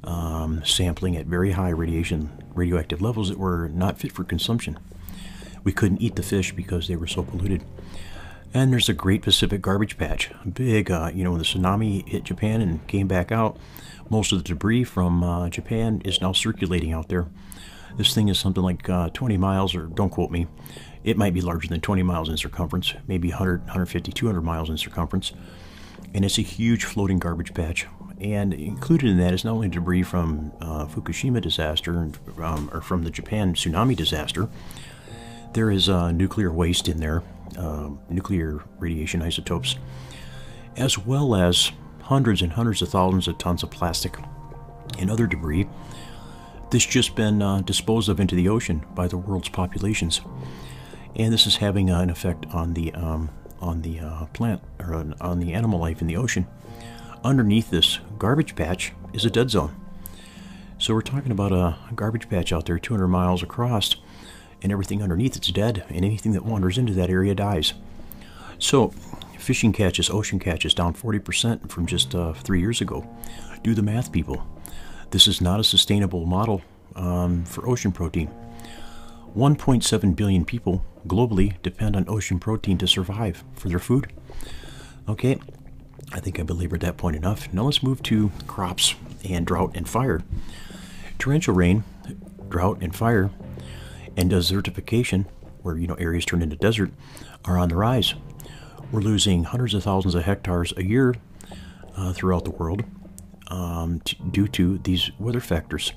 um, 0.04 0.63
sampling 0.63 1.18
at 1.18 1.25
very 1.25 1.51
high 1.51 1.70
radiation, 1.70 2.44
radioactive 2.54 3.01
levels 3.01 3.30
that 3.30 3.38
were 3.38 3.70
not 3.70 4.00
fit 4.00 4.12
for 4.12 4.24
consumption. 4.24 4.80
We 5.63 5.74
couldn't 5.74 6.01
eat 6.01 6.15
the 6.15 6.24
fish 6.24 6.54
because 6.54 6.88
they 6.88 6.96
were 6.96 7.08
so 7.08 7.24
polluted. 7.24 7.63
And 8.54 8.72
there's 8.72 8.88
a 8.88 8.94
Great 8.94 9.22
Pacific 9.22 9.62
Garbage 9.62 9.98
Patch. 9.98 10.32
Big, 10.54 10.89
uh, 10.89 11.12
you 11.13 11.24
know, 11.24 11.32
when 11.32 11.39
the 11.39 11.46
tsunami 11.46 12.08
hit 12.08 12.24
Japan 12.24 12.62
and 12.62 12.88
came 12.88 13.08
back 13.08 13.32
out, 13.32 13.58
most 14.10 14.32
of 14.32 14.38
the 14.38 14.44
debris 14.44 14.84
from 14.86 15.24
uh, 15.24 15.50
Japan 15.50 16.01
is 16.06 16.22
now 16.22 16.32
circulating 16.32 16.94
out 16.94 17.10
there. 17.10 17.27
This 17.98 18.13
thing 18.13 18.30
is 18.30 18.39
something 18.39 18.63
like 18.63 18.88
uh, 18.89 19.10
20 19.10 19.38
miles, 19.38 19.74
or 19.75 19.88
don't 19.88 20.10
quote 20.10 20.32
me. 20.32 20.48
It 21.06 21.18
might 21.18 21.36
be 21.36 21.42
larger 21.42 21.68
than 21.68 21.82
20 21.82 22.02
miles 22.02 22.30
in 22.30 22.36
circumference, 22.36 22.96
maybe 23.08 23.30
100, 23.30 23.60
150, 23.60 24.12
200 24.12 24.42
miles 24.42 24.72
in 24.72 24.78
circumference. 24.78 25.34
And 26.16 26.26
it's 26.26 26.40
a 26.40 26.42
huge 26.42 26.84
floating 26.84 27.20
garbage 27.20 27.54
patch. 27.54 27.86
And 28.20 28.56
included 28.56 29.12
in 29.12 29.18
that 29.20 29.32
is 29.32 29.46
not 29.46 29.52
only 29.52 29.70
debris 29.70 30.02
from 30.02 30.52
uh, 30.62 30.88
Fukushima 30.88 31.42
disaster 31.42 32.10
um, 32.42 32.72
or 32.74 32.82
from 32.82 33.04
the 33.04 33.12
Japan 33.12 33.54
tsunami 33.54 33.96
disaster, 33.96 34.50
there 35.54 35.70
is 35.70 35.90
uh, 35.90 36.12
nuclear 36.12 36.52
waste 36.52 36.90
in 36.90 37.00
there, 37.00 37.22
uh, 37.56 37.92
nuclear 38.10 38.64
radiation 38.80 39.22
isotopes, 39.22 39.76
as 40.76 40.98
well 40.98 41.36
as 41.36 41.72
hundreds 42.02 42.42
and 42.42 42.54
hundreds 42.54 42.82
of 42.82 42.90
thousands 42.90 43.28
of 43.28 43.38
tons 43.38 43.62
of 43.62 43.70
plastic 43.70 44.18
and 44.98 45.12
other 45.12 45.28
debris 45.28 45.68
that's 46.72 46.86
just 46.86 47.16
been 47.16 47.44
uh, 47.44 47.62
disposed 47.62 48.10
of 48.10 48.20
into 48.20 48.34
the 48.34 48.50
ocean 48.50 48.84
by 48.96 49.08
the 49.08 49.18
world's 49.18 49.50
populations. 49.50 50.22
And 51.15 51.31
this 51.31 51.48
is 51.48 51.57
having 51.57 51.89
an 51.89 52.10
effect 52.10 52.45
on 52.53 52.74
the 52.74 52.93
um, 52.93 53.29
on 53.62 53.81
the 53.81 54.00
uh, 54.00 54.25
plant 54.27 54.62
or 54.79 54.93
on, 54.93 55.15
on 55.22 55.39
the 55.39 55.53
animal 55.53 55.79
life 55.79 56.01
in 56.01 56.07
the 56.07 56.17
ocean. 56.17 56.48
Underneath 57.24 57.69
this 57.69 58.00
garbage 58.19 58.55
patch 58.55 58.93
is 59.13 59.25
a 59.25 59.29
dead 59.29 59.50
zone. 59.50 59.75
So 60.77 60.93
we're 60.93 61.01
talking 61.01 61.31
about 61.31 61.53
a 61.53 61.77
garbage 61.95 62.29
patch 62.29 62.51
out 62.51 62.65
there 62.65 62.77
200 62.77 63.07
miles 63.07 63.41
across, 63.41 63.95
and 64.62 64.72
everything 64.72 65.01
underneath 65.01 65.38
it's 65.38 65.51
dead, 65.51 65.86
and 65.88 66.03
anything 66.03 66.34
that 66.34 66.45
wanders 66.45 66.77
into 66.77 66.93
that 66.93 67.10
area 67.10 67.34
dies. 67.34 67.74
So 68.60 68.89
fishing 69.39 69.72
catches, 69.72 70.10
ocean 70.10 70.38
catches 70.38 70.74
down 70.74 70.93
40% 70.93 71.69
from 71.69 71.86
just 71.86 72.13
uh, 72.13 72.34
three 72.34 72.60
years 72.60 72.81
ago. 72.81 73.07
Do 73.63 73.74
the 73.74 73.81
math, 73.81 74.12
people. 74.12 74.45
This 75.12 75.27
is 75.27 75.39
not 75.39 75.60
a 75.60 75.63
sustainable 75.63 76.25
model 76.25 76.62
um, 76.95 77.45
for 77.45 77.67
ocean 77.67 77.91
protein. 77.91 78.29
1.7 79.36 80.15
billion 80.15 80.46
people 80.46 80.86
globally 81.08 81.62
depend 81.62 81.96
on 81.96 82.06
ocean 82.08 82.39
protein 82.39 82.77
to 82.77 82.88
survive 82.88 83.44
for 83.54 83.68
their 83.68 83.80
food. 83.80 84.12
Okay, 85.10 85.38
I 86.13 86.20
think 86.20 86.39
I 86.39 86.44
belabored 86.44 86.82
that 86.82 86.98
point 86.98 87.15
enough. 87.15 87.51
Now 87.54 87.63
let's 87.63 87.84
move 87.84 88.01
to 88.04 88.32
crops 88.48 88.96
and 89.27 89.46
drought 89.46 89.72
and 89.75 89.88
fire. 89.88 90.22
Torrential 91.20 91.54
rain, 91.54 91.84
drought 92.48 92.77
and 92.82 92.96
fire, 92.96 93.30
and 94.15 94.32
desertification, 94.32 95.25
where 95.62 95.77
you 95.77 95.88
know 95.88 95.96
areas 95.96 96.25
turn 96.25 96.42
into 96.42 96.56
desert, 96.56 96.92
are 97.44 97.58
on 97.58 97.70
the 97.70 97.75
rise. 97.75 98.13
We're 98.92 99.01
losing 99.01 99.44
hundreds 99.44 99.74
of 99.74 99.84
thousands 99.84 100.15
of 100.15 100.24
hectares 100.24 100.74
a 100.77 100.84
year 100.84 101.15
uh, 101.98 102.13
throughout 102.13 102.46
the 102.46 102.51
world 102.51 102.84
um, 103.48 104.00
t- 104.01 104.18
due 104.32 104.48
to 104.50 104.77
these 104.80 105.12
weather 105.20 105.42
factors, 105.42 105.92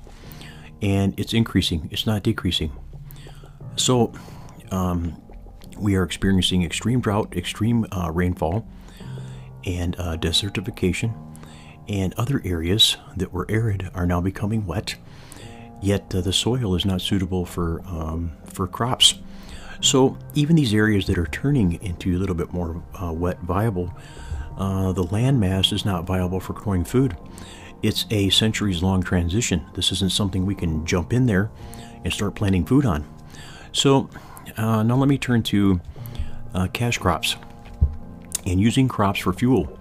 and 0.82 1.18
it's 1.18 1.32
increasing. 1.32 1.88
It's 1.92 2.06
not 2.06 2.24
decreasing. 2.24 2.72
So, 3.78 4.12
um, 4.70 5.20
we 5.78 5.94
are 5.94 6.02
experiencing 6.02 6.62
extreme 6.62 7.00
drought, 7.00 7.36
extreme 7.36 7.86
uh, 7.92 8.10
rainfall, 8.12 8.66
and 9.64 9.96
uh, 9.98 10.16
desertification, 10.16 11.14
and 11.88 12.12
other 12.14 12.42
areas 12.44 12.96
that 13.16 13.32
were 13.32 13.46
arid 13.48 13.90
are 13.94 14.06
now 14.06 14.20
becoming 14.20 14.66
wet. 14.66 14.96
Yet 15.80 16.12
uh, 16.14 16.20
the 16.20 16.32
soil 16.32 16.74
is 16.74 16.84
not 16.84 17.00
suitable 17.00 17.46
for 17.46 17.80
um, 17.86 18.32
for 18.52 18.66
crops. 18.66 19.14
So 19.80 20.18
even 20.34 20.56
these 20.56 20.74
areas 20.74 21.06
that 21.06 21.18
are 21.18 21.26
turning 21.26 21.80
into 21.82 22.16
a 22.16 22.18
little 22.18 22.34
bit 22.34 22.52
more 22.52 22.82
uh, 23.00 23.12
wet 23.12 23.38
viable, 23.42 23.96
uh, 24.56 24.92
the 24.92 25.04
land 25.04 25.38
mass 25.38 25.70
is 25.72 25.84
not 25.84 26.04
viable 26.04 26.40
for 26.40 26.52
growing 26.52 26.84
food. 26.84 27.16
It's 27.80 28.04
a 28.10 28.28
centuries 28.30 28.82
long 28.82 29.04
transition. 29.04 29.64
This 29.74 29.92
isn't 29.92 30.10
something 30.10 30.44
we 30.44 30.56
can 30.56 30.84
jump 30.84 31.12
in 31.12 31.26
there 31.26 31.52
and 32.02 32.12
start 32.12 32.34
planting 32.34 32.64
food 32.64 32.84
on. 32.84 33.04
So 33.78 34.10
uh, 34.56 34.82
now 34.82 34.96
let 34.96 35.08
me 35.08 35.18
turn 35.18 35.44
to 35.44 35.80
uh, 36.52 36.66
cash 36.72 36.98
crops 36.98 37.36
and 38.44 38.60
using 38.60 38.88
crops 38.88 39.20
for 39.20 39.32
fuel. 39.32 39.78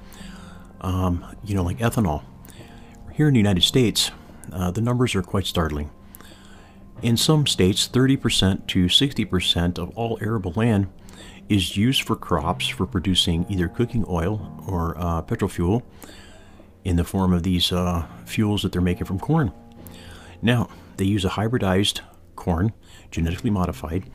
Um, 0.81 1.25
you 1.43 1.55
know, 1.55 1.63
like 1.63 1.79
ethanol. 1.79 2.23
Here 3.13 3.27
in 3.27 3.33
the 3.33 3.39
United 3.39 3.63
States, 3.63 4.11
uh, 4.53 4.69
the 4.69 4.81
numbers 4.81 5.15
are 5.15 5.23
quite 5.23 5.47
startling. 5.47 5.89
In 7.01 7.17
some 7.17 7.47
states, 7.47 7.87
30% 7.87 8.67
to 8.67 8.85
60% 8.85 9.79
of 9.79 9.89
all 9.97 10.19
arable 10.21 10.53
land 10.55 10.89
is 11.49 11.75
used 11.75 12.03
for 12.03 12.15
crops 12.15 12.67
for 12.67 12.85
producing 12.85 13.47
either 13.49 13.67
cooking 13.67 14.05
oil 14.07 14.63
or 14.67 14.95
uh, 14.99 15.23
petrol 15.23 15.49
fuel 15.49 15.81
in 16.83 16.97
the 16.97 17.03
form 17.03 17.33
of 17.33 17.41
these 17.41 17.71
uh, 17.71 18.05
fuels 18.25 18.61
that 18.61 18.71
they're 18.71 18.79
making 18.79 19.05
from 19.07 19.17
corn. 19.17 19.51
Now, 20.39 20.69
they 20.97 21.05
use 21.05 21.25
a 21.25 21.29
hybridized 21.29 22.01
corn, 22.37 22.71
genetically 23.11 23.49
modified, 23.49 24.09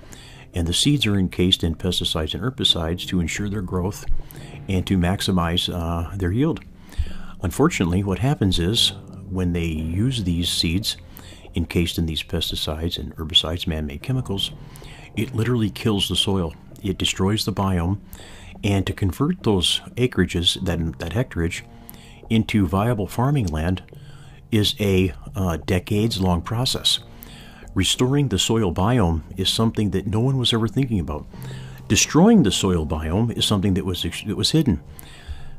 and 0.54 0.66
the 0.66 0.72
seeds 0.72 1.06
are 1.06 1.18
encased 1.18 1.62
in 1.62 1.74
pesticides 1.74 2.32
and 2.34 2.42
herbicides 2.42 3.06
to 3.08 3.20
ensure 3.20 3.50
their 3.50 3.62
growth 3.62 4.06
and 4.68 4.86
to 4.86 4.96
maximize 4.96 5.72
uh, 5.72 6.14
their 6.16 6.32
yield. 6.32 6.60
Unfortunately, 7.42 8.02
what 8.02 8.20
happens 8.20 8.58
is 8.58 8.92
when 9.28 9.52
they 9.52 9.64
use 9.64 10.24
these 10.24 10.48
seeds 10.48 10.96
encased 11.54 11.98
in 11.98 12.06
these 12.06 12.22
pesticides 12.22 12.98
and 12.98 13.14
herbicides, 13.16 13.66
man 13.66 13.86
made 13.86 14.02
chemicals, 14.02 14.52
it 15.16 15.34
literally 15.34 15.70
kills 15.70 16.08
the 16.08 16.16
soil. 16.16 16.54
It 16.82 16.98
destroys 16.98 17.44
the 17.44 17.52
biome. 17.52 17.98
And 18.64 18.86
to 18.86 18.92
convert 18.92 19.42
those 19.42 19.80
acreages, 19.96 20.62
that, 20.64 20.98
that 20.98 21.12
hectareage, 21.12 21.62
into 22.30 22.66
viable 22.66 23.06
farming 23.06 23.46
land 23.46 23.82
is 24.50 24.74
a 24.78 25.12
uh, 25.34 25.56
decades 25.66 26.20
long 26.20 26.42
process. 26.42 27.00
Restoring 27.74 28.28
the 28.28 28.38
soil 28.38 28.72
biome 28.72 29.22
is 29.36 29.48
something 29.48 29.90
that 29.90 30.06
no 30.06 30.20
one 30.20 30.36
was 30.36 30.52
ever 30.52 30.68
thinking 30.68 31.00
about. 31.00 31.26
Destroying 31.88 32.42
the 32.42 32.52
soil 32.52 32.86
biome 32.86 33.36
is 33.36 33.46
something 33.46 33.74
that 33.74 33.84
was 33.84 34.02
that 34.02 34.36
was 34.36 34.50
hidden. 34.50 34.82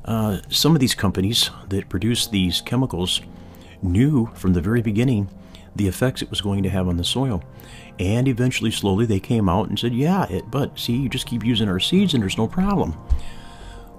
Uh, 0.05 0.39
some 0.49 0.75
of 0.75 0.79
these 0.79 0.95
companies 0.95 1.49
that 1.69 1.89
produce 1.89 2.27
these 2.27 2.61
chemicals 2.61 3.21
knew 3.81 4.27
from 4.35 4.53
the 4.53 4.61
very 4.61 4.81
beginning 4.81 5.29
the 5.75 5.87
effects 5.87 6.21
it 6.21 6.29
was 6.29 6.41
going 6.41 6.61
to 6.63 6.69
have 6.69 6.87
on 6.87 6.97
the 6.97 7.03
soil. 7.03 7.43
And 7.99 8.27
eventually, 8.27 8.71
slowly, 8.71 9.05
they 9.05 9.19
came 9.19 9.49
out 9.49 9.69
and 9.69 9.79
said, 9.79 9.93
Yeah, 9.93 10.27
it, 10.29 10.51
but 10.51 10.77
see, 10.77 10.93
you 10.93 11.09
just 11.09 11.27
keep 11.27 11.43
using 11.43 11.67
our 11.69 11.79
seeds 11.79 12.13
and 12.13 12.21
there's 12.21 12.37
no 12.37 12.47
problem. 12.47 12.95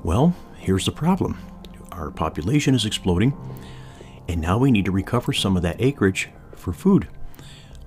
Well, 0.02 0.35
here's 0.59 0.85
the 0.85 0.92
problem 0.92 1.38
our 1.92 2.11
population 2.11 2.75
is 2.75 2.85
exploding, 2.85 3.37
and 4.28 4.40
now 4.40 4.59
we 4.59 4.71
need 4.71 4.85
to 4.85 4.92
recover 4.92 5.33
some 5.33 5.56
of 5.56 5.62
that 5.62 5.80
acreage 5.80 6.28
for 6.56 6.73
food. 6.73 7.09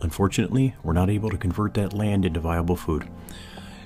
Unfortunately, 0.02 0.76
we're 0.84 0.94
not 0.94 1.10
able 1.10 1.30
to 1.30 1.38
convert 1.38 1.74
that 1.76 1.94
land 1.94 2.26
into 2.26 2.40
viable 2.40 2.76
food. 2.76 3.08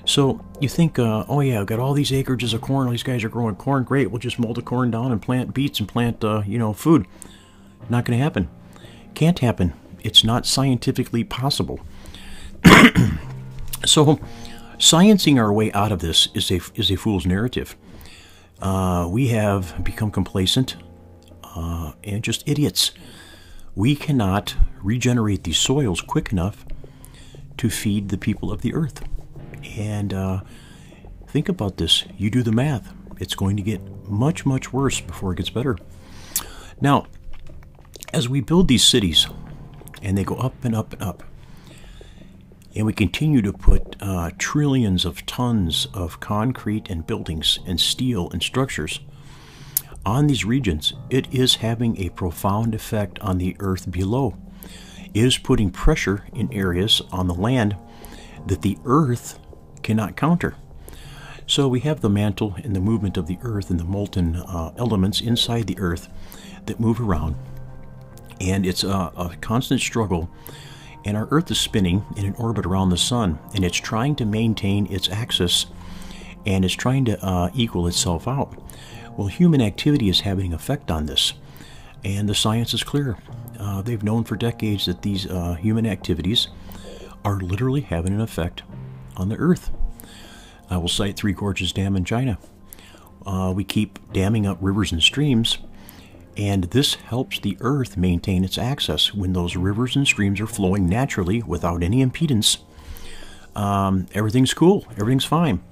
So 0.04 0.44
you 0.60 0.68
think, 0.68 0.98
uh, 0.98 1.24
oh 1.28 1.40
yeah, 1.40 1.60
I've 1.60 1.66
got 1.66 1.78
all 1.78 1.94
these 1.94 2.10
acreages 2.10 2.52
of 2.52 2.60
corn. 2.60 2.86
All 2.86 2.92
these 2.92 3.02
guys 3.02 3.22
are 3.24 3.28
growing 3.28 3.56
corn. 3.56 3.84
Great, 3.84 4.10
we'll 4.10 4.18
just 4.18 4.38
mold 4.38 4.56
the 4.56 4.62
corn 4.62 4.90
down 4.90 5.12
and 5.12 5.22
plant 5.22 5.54
beets 5.54 5.78
and 5.78 5.88
plant, 5.88 6.22
uh, 6.24 6.42
you 6.46 6.58
know, 6.58 6.72
food. 6.72 7.06
Not 7.88 8.04
going 8.04 8.18
to 8.18 8.22
happen. 8.22 8.48
Can't 9.14 9.38
happen. 9.38 9.74
It's 10.00 10.24
not 10.24 10.46
scientifically 10.46 11.24
possible. 11.24 11.80
so, 13.84 14.18
sciencing 14.78 15.38
our 15.38 15.52
way 15.52 15.70
out 15.72 15.92
of 15.92 16.00
this 16.00 16.28
is 16.34 16.50
a 16.50 16.60
is 16.74 16.90
a 16.90 16.96
fool's 16.96 17.26
narrative. 17.26 17.76
Uh, 18.60 19.08
we 19.10 19.28
have 19.28 19.82
become 19.84 20.10
complacent 20.10 20.76
uh, 21.44 21.92
and 22.04 22.22
just 22.22 22.46
idiots. 22.46 22.92
We 23.74 23.96
cannot 23.96 24.54
regenerate 24.82 25.44
these 25.44 25.58
soils 25.58 26.00
quick 26.00 26.30
enough 26.30 26.66
to 27.56 27.70
feed 27.70 28.10
the 28.10 28.18
people 28.18 28.52
of 28.52 28.60
the 28.60 28.74
earth. 28.74 29.02
And 29.76 30.12
uh, 30.12 30.40
think 31.26 31.48
about 31.48 31.78
this. 31.78 32.04
You 32.18 32.30
do 32.30 32.42
the 32.42 32.52
math. 32.52 32.92
It's 33.18 33.34
going 33.34 33.56
to 33.56 33.62
get 33.62 33.80
much, 34.08 34.44
much 34.44 34.72
worse 34.72 35.00
before 35.00 35.32
it 35.32 35.36
gets 35.36 35.50
better. 35.50 35.78
Now, 36.80 37.06
as 38.12 38.28
we 38.28 38.40
build 38.40 38.68
these 38.68 38.84
cities, 38.84 39.26
and 40.02 40.18
they 40.18 40.24
go 40.24 40.34
up 40.34 40.64
and 40.64 40.74
up 40.74 40.92
and 40.92 41.02
up, 41.02 41.22
and 42.74 42.86
we 42.86 42.92
continue 42.92 43.42
to 43.42 43.52
put 43.52 43.96
uh, 44.00 44.30
trillions 44.38 45.04
of 45.04 45.24
tons 45.24 45.86
of 45.94 46.20
concrete 46.20 46.90
and 46.90 47.06
buildings 47.06 47.58
and 47.66 47.80
steel 47.80 48.28
and 48.30 48.42
structures 48.42 49.00
on 50.04 50.26
these 50.26 50.44
regions, 50.44 50.92
it 51.10 51.32
is 51.32 51.56
having 51.56 52.00
a 52.00 52.10
profound 52.10 52.74
effect 52.74 53.18
on 53.20 53.38
the 53.38 53.56
earth 53.60 53.90
below. 53.90 54.36
It 55.14 55.24
is 55.24 55.38
putting 55.38 55.70
pressure 55.70 56.26
in 56.32 56.52
areas 56.52 57.02
on 57.12 57.28
the 57.28 57.34
land 57.34 57.76
that 58.46 58.62
the 58.62 58.78
earth 58.84 59.38
cannot 59.82 60.16
counter. 60.16 60.56
So 61.46 61.68
we 61.68 61.80
have 61.80 62.00
the 62.00 62.10
mantle 62.10 62.56
and 62.62 62.74
the 62.74 62.80
movement 62.80 63.16
of 63.16 63.26
the 63.26 63.38
earth 63.42 63.70
and 63.70 63.78
the 63.78 63.84
molten 63.84 64.36
uh, 64.36 64.72
elements 64.76 65.20
inside 65.20 65.66
the 65.66 65.78
earth 65.78 66.08
that 66.66 66.80
move 66.80 67.00
around. 67.00 67.36
And 68.40 68.64
it's 68.64 68.84
a, 68.84 69.12
a 69.16 69.36
constant 69.40 69.80
struggle 69.80 70.30
and 71.04 71.16
our 71.16 71.28
Earth 71.30 71.50
is 71.50 71.60
spinning 71.60 72.04
in 72.16 72.24
an 72.24 72.34
orbit 72.38 72.66
around 72.66 72.90
the 72.90 72.96
Sun, 72.96 73.38
and 73.54 73.64
it's 73.64 73.76
trying 73.76 74.14
to 74.16 74.24
maintain 74.24 74.86
its 74.90 75.08
axis 75.08 75.66
and 76.44 76.64
it's 76.64 76.74
trying 76.74 77.04
to 77.04 77.24
uh, 77.24 77.50
equal 77.54 77.86
itself 77.86 78.26
out. 78.26 78.52
Well, 79.16 79.26
human 79.26 79.60
activity 79.60 80.08
is 80.08 80.20
having 80.20 80.46
an 80.46 80.54
effect 80.54 80.90
on 80.90 81.06
this, 81.06 81.34
and 82.04 82.28
the 82.28 82.34
science 82.34 82.72
is 82.72 82.82
clear. 82.82 83.16
Uh, 83.58 83.82
they've 83.82 84.02
known 84.02 84.24
for 84.24 84.36
decades 84.36 84.86
that 84.86 85.02
these 85.02 85.26
uh, 85.26 85.54
human 85.54 85.86
activities 85.86 86.48
are 87.24 87.38
literally 87.38 87.82
having 87.82 88.14
an 88.14 88.20
effect 88.20 88.62
on 89.16 89.28
the 89.28 89.36
earth. 89.36 89.70
I 90.70 90.78
will 90.78 90.88
cite 90.88 91.16
Three 91.16 91.34
Gorges 91.34 91.72
Dam 91.72 91.94
in 91.94 92.04
China. 92.04 92.38
Uh, 93.26 93.52
we 93.54 93.64
keep 93.64 93.98
damming 94.12 94.46
up 94.46 94.58
rivers 94.60 94.90
and 94.90 95.02
streams, 95.02 95.58
and 96.36 96.64
this 96.64 96.94
helps 96.94 97.38
the 97.38 97.58
earth 97.60 97.96
maintain 97.96 98.44
its 98.44 98.56
axis 98.56 99.12
when 99.12 99.34
those 99.34 99.54
rivers 99.54 99.94
and 99.94 100.06
streams 100.06 100.40
are 100.40 100.46
flowing 100.46 100.88
naturally 100.88 101.42
without 101.42 101.82
any 101.82 102.04
impedance. 102.04 102.58
Um, 103.54 104.06
everything's 104.14 104.54
cool, 104.54 104.86
everything's 104.92 105.26
fine. 105.26 105.62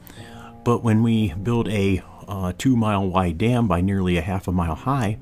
But 0.63 0.85
when 0.85 1.03
we 1.03 1.33
build 1.33 1.69
a 1.69 2.03
uh, 2.31 2.53
two 2.57 2.77
mile 2.77 3.07
wide 3.07 3.37
dam 3.37 3.67
by 3.67 3.81
nearly 3.81 4.17
a 4.17 4.23
half 4.23 4.49
a 4.49 4.53
mile 4.53 4.77
high 4.77 5.19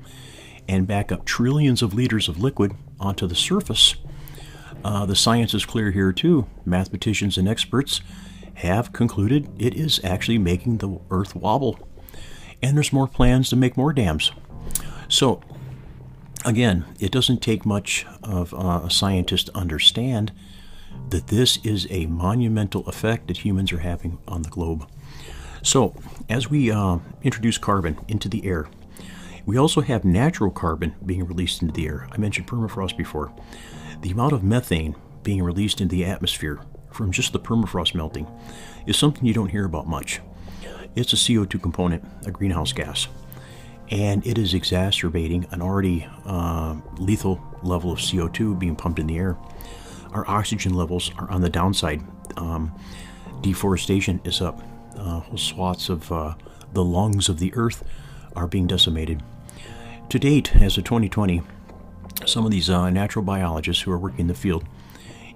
and 0.67 0.85
back 0.85 1.11
up 1.11 1.25
trillions 1.25 1.81
of 1.81 1.95
liters 1.95 2.29
of 2.29 2.39
liquid 2.39 2.73
onto 2.99 3.25
the 3.25 3.35
surface, 3.35 3.95
uh, 4.83 5.05
the 5.07 5.15
science 5.15 5.53
is 5.55 5.65
clear 5.65 5.89
here 5.91 6.13
too. 6.13 6.45
Mathematicians 6.63 7.37
and 7.37 7.49
experts 7.49 8.01
have 8.55 8.93
concluded 8.93 9.49
it 9.57 9.73
is 9.73 9.99
actually 10.03 10.37
making 10.37 10.77
the 10.77 10.99
earth 11.09 11.35
wobble. 11.35 11.79
And 12.61 12.77
there's 12.77 12.93
more 12.93 13.07
plans 13.07 13.49
to 13.49 13.55
make 13.55 13.75
more 13.75 13.93
dams. 13.93 14.31
So, 15.07 15.41
again, 16.45 16.85
it 16.99 17.11
doesn't 17.11 17.41
take 17.41 17.65
much 17.65 18.05
of 18.21 18.53
uh, 18.53 18.81
a 18.85 18.91
scientist 18.91 19.47
to 19.47 19.57
understand 19.57 20.31
that 21.09 21.27
this 21.27 21.57
is 21.63 21.87
a 21.89 22.05
monumental 22.05 22.87
effect 22.87 23.27
that 23.27 23.37
humans 23.37 23.71
are 23.71 23.79
having 23.79 24.19
on 24.27 24.43
the 24.43 24.49
globe. 24.49 24.87
So, 25.61 25.95
as 26.29 26.49
we 26.49 26.71
uh, 26.71 26.99
introduce 27.21 27.57
carbon 27.57 27.97
into 28.07 28.29
the 28.29 28.45
air, 28.45 28.67
we 29.45 29.57
also 29.57 29.81
have 29.81 30.05
natural 30.05 30.51
carbon 30.51 30.95
being 31.05 31.25
released 31.25 31.61
into 31.61 31.73
the 31.73 31.87
air. 31.87 32.07
I 32.11 32.17
mentioned 32.17 32.47
permafrost 32.47 32.95
before. 32.95 33.33
The 34.01 34.11
amount 34.11 34.33
of 34.33 34.43
methane 34.43 34.95
being 35.23 35.43
released 35.43 35.81
into 35.81 35.95
the 35.95 36.05
atmosphere 36.05 36.61
from 36.91 37.11
just 37.11 37.33
the 37.33 37.39
permafrost 37.39 37.93
melting 37.93 38.27
is 38.87 38.97
something 38.97 39.25
you 39.25 39.33
don't 39.33 39.49
hear 39.49 39.65
about 39.65 39.87
much. 39.87 40.21
It's 40.95 41.13
a 41.13 41.17
CO2 41.17 41.61
component, 41.61 42.03
a 42.25 42.31
greenhouse 42.31 42.73
gas, 42.73 43.07
and 43.89 44.25
it 44.25 44.37
is 44.37 44.53
exacerbating 44.53 45.47
an 45.51 45.61
already 45.61 46.07
uh, 46.25 46.75
lethal 46.97 47.41
level 47.63 47.91
of 47.91 47.99
CO2 47.99 48.57
being 48.57 48.75
pumped 48.75 48.99
in 48.99 49.07
the 49.07 49.17
air. 49.17 49.37
Our 50.11 50.27
oxygen 50.29 50.73
levels 50.73 51.11
are 51.17 51.29
on 51.29 51.41
the 51.41 51.49
downside. 51.49 52.01
Um, 52.37 52.73
deforestation 53.41 54.21
is 54.23 54.41
up. 54.41 54.61
Uh, 54.99 55.19
whole 55.21 55.37
swaths 55.37 55.89
of 55.89 56.11
uh, 56.11 56.35
the 56.73 56.83
lungs 56.83 57.29
of 57.29 57.39
the 57.39 57.53
earth 57.55 57.83
are 58.35 58.47
being 58.47 58.67
decimated. 58.67 59.23
To 60.09 60.19
date, 60.19 60.55
as 60.55 60.77
of 60.77 60.83
2020, 60.83 61.41
some 62.25 62.45
of 62.45 62.51
these 62.51 62.69
uh, 62.69 62.89
natural 62.89 63.23
biologists 63.23 63.83
who 63.83 63.91
are 63.91 63.97
working 63.97 64.21
in 64.21 64.27
the 64.27 64.33
field 64.33 64.65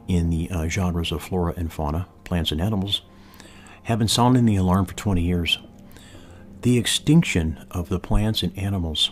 in 0.07 0.29
the 0.29 0.49
uh, 0.49 0.67
genres 0.67 1.11
of 1.11 1.23
flora 1.23 1.53
and 1.55 1.71
fauna, 1.71 2.07
plants 2.23 2.51
and 2.51 2.59
animals, 2.59 3.03
have 3.83 3.99
been 3.99 4.07
sounding 4.07 4.45
the 4.45 4.55
alarm 4.55 4.85
for 4.85 4.95
20 4.95 5.21
years. 5.21 5.59
The 6.61 6.77
extinction 6.77 7.65
of 7.71 7.89
the 7.89 7.99
plants 7.99 8.43
and 8.43 8.57
animals 8.57 9.11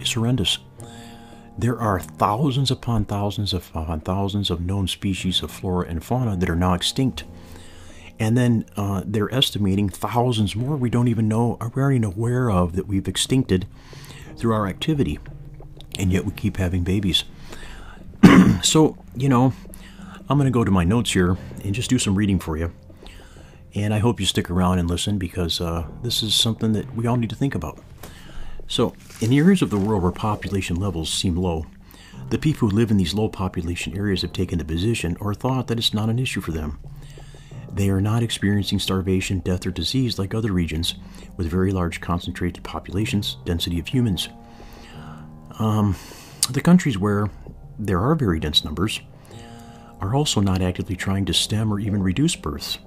is 0.00 0.12
horrendous. 0.12 0.58
There 1.56 1.78
are 1.78 2.00
thousands 2.00 2.70
upon 2.70 3.04
thousands 3.04 3.52
upon 3.52 4.00
thousands 4.00 4.50
of 4.50 4.60
known 4.60 4.88
species 4.88 5.42
of 5.42 5.50
flora 5.50 5.86
and 5.88 6.02
fauna 6.02 6.36
that 6.36 6.50
are 6.50 6.56
now 6.56 6.74
extinct. 6.74 7.24
And 8.22 8.38
then 8.38 8.64
uh, 8.76 9.02
they're 9.04 9.34
estimating 9.34 9.88
thousands 9.88 10.54
more 10.54 10.76
we 10.76 10.90
don't 10.90 11.08
even 11.08 11.26
know, 11.26 11.58
we 11.74 11.82
aren't 11.82 12.04
aware 12.04 12.52
of 12.52 12.76
that 12.76 12.86
we've 12.86 13.02
extincted 13.02 13.64
through 14.36 14.54
our 14.54 14.68
activity 14.68 15.18
and 15.98 16.12
yet 16.12 16.24
we 16.24 16.30
keep 16.30 16.56
having 16.56 16.84
babies. 16.84 17.24
so, 18.62 18.96
you 19.16 19.28
know, 19.28 19.52
I'm 20.28 20.38
going 20.38 20.44
to 20.44 20.52
go 20.52 20.62
to 20.62 20.70
my 20.70 20.84
notes 20.84 21.10
here 21.10 21.36
and 21.64 21.74
just 21.74 21.90
do 21.90 21.98
some 21.98 22.14
reading 22.14 22.38
for 22.38 22.56
you. 22.56 22.72
And 23.74 23.92
I 23.92 23.98
hope 23.98 24.20
you 24.20 24.26
stick 24.26 24.48
around 24.48 24.78
and 24.78 24.88
listen 24.88 25.18
because 25.18 25.60
uh, 25.60 25.88
this 26.04 26.22
is 26.22 26.32
something 26.32 26.74
that 26.74 26.94
we 26.94 27.08
all 27.08 27.16
need 27.16 27.30
to 27.30 27.36
think 27.36 27.56
about. 27.56 27.80
So, 28.68 28.94
in 29.20 29.30
the 29.30 29.38
areas 29.38 29.62
of 29.62 29.70
the 29.70 29.78
world 29.78 30.00
where 30.00 30.12
population 30.12 30.76
levels 30.76 31.12
seem 31.12 31.34
low, 31.34 31.66
the 32.30 32.38
people 32.38 32.68
who 32.68 32.76
live 32.76 32.92
in 32.92 32.98
these 32.98 33.14
low 33.14 33.28
population 33.28 33.96
areas 33.96 34.22
have 34.22 34.32
taken 34.32 34.60
the 34.60 34.64
position 34.64 35.16
or 35.18 35.34
thought 35.34 35.66
that 35.66 35.78
it's 35.78 35.92
not 35.92 36.08
an 36.08 36.20
issue 36.20 36.40
for 36.40 36.52
them. 36.52 36.78
They 37.72 37.88
are 37.88 38.00
not 38.00 38.22
experiencing 38.22 38.78
starvation, 38.78 39.38
death, 39.40 39.66
or 39.66 39.70
disease 39.70 40.18
like 40.18 40.34
other 40.34 40.52
regions 40.52 40.94
with 41.36 41.46
very 41.46 41.72
large 41.72 42.00
concentrated 42.00 42.62
populations, 42.62 43.38
density 43.44 43.78
of 43.78 43.88
humans. 43.88 44.28
Um, 45.58 45.96
the 46.50 46.60
countries 46.60 46.98
where 46.98 47.30
there 47.78 48.00
are 48.00 48.14
very 48.14 48.40
dense 48.40 48.64
numbers 48.64 49.00
are 50.00 50.14
also 50.14 50.40
not 50.40 50.60
actively 50.60 50.96
trying 50.96 51.24
to 51.24 51.32
stem 51.32 51.72
or 51.72 51.80
even 51.80 52.02
reduce 52.02 52.36
births, 52.36 52.78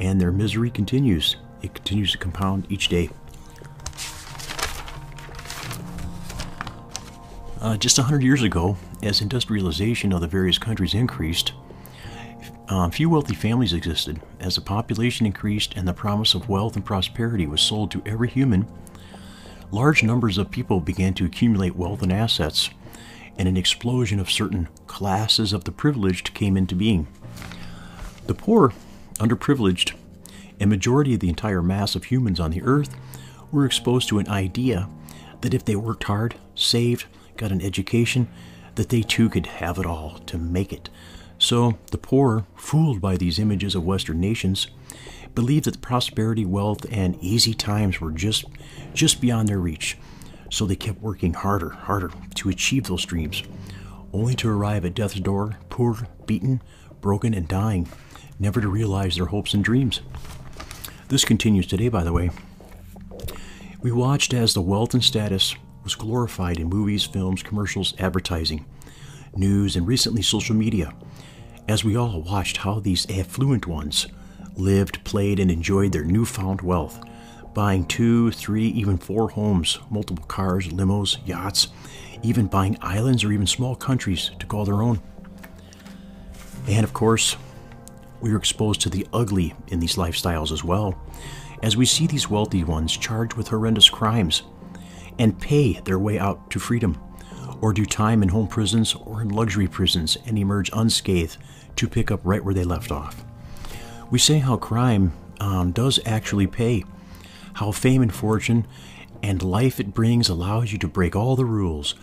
and 0.00 0.20
their 0.20 0.32
misery 0.32 0.70
continues. 0.70 1.36
It 1.62 1.74
continues 1.74 2.12
to 2.12 2.18
compound 2.18 2.66
each 2.68 2.88
day. 2.88 3.10
Uh, 7.60 7.76
just 7.76 7.98
100 7.98 8.22
years 8.22 8.42
ago, 8.42 8.76
as 9.02 9.20
industrialization 9.20 10.12
of 10.12 10.20
the 10.20 10.28
various 10.28 10.58
countries 10.58 10.94
increased, 10.94 11.52
uh, 12.68 12.90
few 12.90 13.08
wealthy 13.08 13.34
families 13.34 13.72
existed. 13.72 14.20
As 14.40 14.56
the 14.56 14.60
population 14.60 15.26
increased 15.26 15.74
and 15.76 15.86
the 15.86 15.92
promise 15.92 16.34
of 16.34 16.48
wealth 16.48 16.76
and 16.76 16.84
prosperity 16.84 17.46
was 17.46 17.60
sold 17.60 17.90
to 17.92 18.02
every 18.04 18.28
human, 18.28 18.66
large 19.70 20.02
numbers 20.02 20.38
of 20.38 20.50
people 20.50 20.80
began 20.80 21.14
to 21.14 21.24
accumulate 21.24 21.76
wealth 21.76 22.02
and 22.02 22.12
assets, 22.12 22.70
and 23.38 23.48
an 23.48 23.56
explosion 23.56 24.18
of 24.18 24.30
certain 24.30 24.68
classes 24.86 25.52
of 25.52 25.64
the 25.64 25.72
privileged 25.72 26.34
came 26.34 26.56
into 26.56 26.74
being. 26.74 27.06
The 28.26 28.34
poor, 28.34 28.72
underprivileged, 29.14 29.94
and 30.58 30.70
majority 30.70 31.14
of 31.14 31.20
the 31.20 31.28
entire 31.28 31.62
mass 31.62 31.94
of 31.94 32.04
humans 32.04 32.40
on 32.40 32.50
the 32.50 32.62
earth 32.62 32.96
were 33.52 33.66
exposed 33.66 34.08
to 34.08 34.18
an 34.18 34.28
idea 34.28 34.88
that 35.42 35.54
if 35.54 35.64
they 35.64 35.76
worked 35.76 36.04
hard, 36.04 36.34
saved, 36.54 37.04
got 37.36 37.52
an 37.52 37.60
education, 37.60 38.28
that 38.74 38.88
they 38.88 39.02
too 39.02 39.28
could 39.28 39.46
have 39.46 39.78
it 39.78 39.86
all 39.86 40.18
to 40.26 40.38
make 40.38 40.72
it. 40.72 40.88
So 41.38 41.78
the 41.90 41.98
poor, 41.98 42.46
fooled 42.56 43.00
by 43.00 43.16
these 43.16 43.38
images 43.38 43.74
of 43.74 43.84
Western 43.84 44.20
nations, 44.20 44.68
believed 45.34 45.66
that 45.66 45.82
prosperity, 45.82 46.44
wealth, 46.44 46.86
and 46.90 47.16
easy 47.22 47.54
times 47.54 48.00
were 48.00 48.10
just, 48.10 48.46
just 48.94 49.20
beyond 49.20 49.48
their 49.48 49.58
reach. 49.58 49.98
So 50.50 50.64
they 50.64 50.76
kept 50.76 51.02
working 51.02 51.34
harder, 51.34 51.70
harder 51.70 52.10
to 52.36 52.48
achieve 52.48 52.84
those 52.84 53.04
dreams, 53.04 53.42
only 54.12 54.34
to 54.36 54.48
arrive 54.48 54.84
at 54.84 54.94
death's 54.94 55.20
door, 55.20 55.58
poor, 55.68 56.06
beaten, 56.24 56.62
broken, 57.00 57.34
and 57.34 57.46
dying, 57.46 57.88
never 58.38 58.60
to 58.60 58.68
realize 58.68 59.16
their 59.16 59.26
hopes 59.26 59.52
and 59.52 59.62
dreams. 59.62 60.00
This 61.08 61.24
continues 61.24 61.66
today, 61.66 61.88
by 61.88 62.02
the 62.02 62.12
way. 62.12 62.30
We 63.82 63.92
watched 63.92 64.32
as 64.32 64.54
the 64.54 64.62
wealth 64.62 64.94
and 64.94 65.04
status 65.04 65.54
was 65.84 65.94
glorified 65.94 66.58
in 66.58 66.68
movies, 66.68 67.04
films, 67.04 67.42
commercials, 67.42 67.94
advertising, 67.98 68.64
news, 69.38 69.76
and 69.76 69.86
recently 69.86 70.22
social 70.22 70.54
media, 70.54 70.94
as 71.68 71.84
we 71.84 71.96
all 71.96 72.22
watched 72.22 72.58
how 72.58 72.80
these 72.80 73.08
affluent 73.10 73.66
ones 73.66 74.06
lived, 74.56 75.02
played, 75.04 75.38
and 75.38 75.50
enjoyed 75.50 75.92
their 75.92 76.04
newfound 76.04 76.60
wealth, 76.62 77.00
buying 77.54 77.84
two, 77.86 78.30
three, 78.32 78.68
even 78.68 78.98
four 78.98 79.28
homes, 79.30 79.78
multiple 79.90 80.24
cars, 80.26 80.68
limos, 80.68 81.18
yachts, 81.26 81.68
even 82.22 82.46
buying 82.46 82.76
islands 82.80 83.24
or 83.24 83.32
even 83.32 83.46
small 83.46 83.74
countries 83.74 84.30
to 84.38 84.46
call 84.46 84.64
their 84.64 84.82
own. 84.82 85.00
And 86.68 86.84
of 86.84 86.92
course, 86.92 87.36
we 88.20 88.32
are 88.32 88.36
exposed 88.36 88.80
to 88.82 88.90
the 88.90 89.06
ugly 89.12 89.54
in 89.68 89.80
these 89.80 89.96
lifestyles 89.96 90.52
as 90.52 90.64
well, 90.64 91.00
as 91.62 91.76
we 91.76 91.86
see 91.86 92.06
these 92.06 92.28
wealthy 92.28 92.64
ones 92.64 92.96
charged 92.96 93.34
with 93.34 93.48
horrendous 93.48 93.88
crimes 93.88 94.42
and 95.18 95.38
pay 95.40 95.80
their 95.80 95.98
way 95.98 96.18
out 96.18 96.50
to 96.50 96.58
freedom, 96.58 97.00
or 97.60 97.72
do 97.72 97.84
time 97.84 98.22
in 98.22 98.28
home 98.28 98.46
prisons 98.46 98.94
or 98.94 99.22
in 99.22 99.28
luxury 99.28 99.68
prisons 99.68 100.16
and 100.26 100.38
emerge 100.38 100.70
unscathed 100.72 101.36
to 101.76 101.88
pick 101.88 102.10
up 102.10 102.20
right 102.24 102.44
where 102.44 102.54
they 102.54 102.64
left 102.64 102.90
off 102.90 103.24
we 104.10 104.18
say 104.18 104.38
how 104.38 104.56
crime 104.56 105.12
um, 105.40 105.72
does 105.72 105.98
actually 106.06 106.46
pay, 106.46 106.84
how 107.54 107.72
fame 107.72 108.02
and 108.02 108.14
fortune 108.14 108.66
and 109.22 109.42
life 109.42 109.80
it 109.80 109.94
brings 109.94 110.28
allows 110.28 110.72
you 110.72 110.78
to 110.78 110.88
break 110.88 111.16
all 111.16 111.36
the 111.36 111.44
rules, 111.44 111.94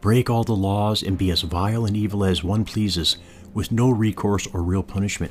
break 0.00 0.28
all 0.28 0.42
the 0.42 0.56
laws, 0.56 1.02
and 1.02 1.18
be 1.18 1.30
as 1.30 1.42
vile 1.42 1.84
and 1.84 1.96
evil 1.96 2.24
as 2.24 2.42
one 2.42 2.64
pleases, 2.64 3.16
with 3.54 3.70
no 3.70 3.90
recourse 3.90 4.48
or 4.48 4.62
real 4.62 4.82
punishment. 4.82 5.30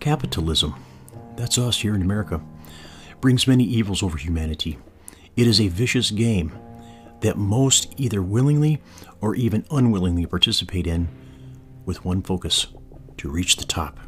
Capitalism, 0.00 0.74
that's 1.36 1.58
us 1.58 1.80
here 1.80 1.94
in 1.94 2.02
America, 2.02 2.40
brings 3.20 3.46
many 3.46 3.64
evils 3.64 4.02
over 4.02 4.16
humanity. 4.16 4.78
It 5.36 5.46
is 5.46 5.60
a 5.60 5.68
vicious 5.68 6.10
game 6.10 6.52
that 7.20 7.36
most 7.36 7.92
either 7.96 8.22
willingly 8.22 8.80
or 9.20 9.34
even 9.34 9.64
unwillingly 9.70 10.26
participate 10.26 10.86
in 10.86 11.08
with 11.84 12.04
one 12.04 12.22
focus 12.22 12.66
to 13.16 13.30
reach 13.30 13.56
the 13.56 13.64
top. 13.64 13.98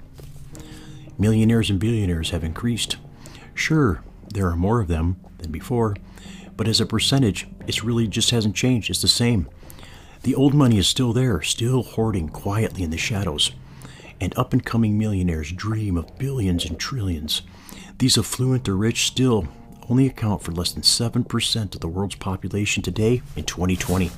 Millionaires 1.19 1.71
and 1.71 1.81
billionaires 1.81 2.31
have 2.31 2.45
increased. 2.45 2.97
Sure, 3.55 4.03
there 4.33 4.47
are 4.49 4.57
more 4.57 4.81
of 4.81 4.89
them 4.89 5.17
than 5.39 5.51
before, 5.51 5.97
but 6.57 6.69
as 6.69 6.81
a 6.81 6.87
percentage, 6.87 7.49
it 7.67 7.83
really 7.83 8.07
just 8.07 8.31
hasn't 8.31 8.55
changed. 8.55 8.91
It's 8.91 9.03
the 9.03 9.09
same. 9.09 9.49
The 10.23 10.35
old 10.35 10.55
money 10.55 10.79
is 10.79 10.87
still 10.87 11.13
there, 11.13 11.43
still 11.43 11.83
hoarding 11.83 12.29
quietly 12.29 12.83
in 12.83 12.91
the 12.91 12.99
shadows. 12.99 13.53
and 14.21 14.37
up 14.37 14.53
and 14.53 14.65
coming 14.65 14.99
millionaires 14.99 15.51
dream 15.51 15.97
of 15.97 16.19
billions 16.19 16.65
and 16.65 16.79
trillions. 16.79 17.43
These 17.99 18.19
affluent 18.19 18.69
or 18.69 18.77
rich 18.77 19.07
still 19.07 19.49
only 19.91 20.07
account 20.07 20.41
for 20.43 20.53
less 20.53 20.73
than 20.73 20.83
7% 20.83 21.75
of 21.75 21.81
the 21.81 21.89
world's 21.89 22.15
population 22.15 22.83
today 22.83 23.23
in 23.35 23.45
2020. 23.45 24.11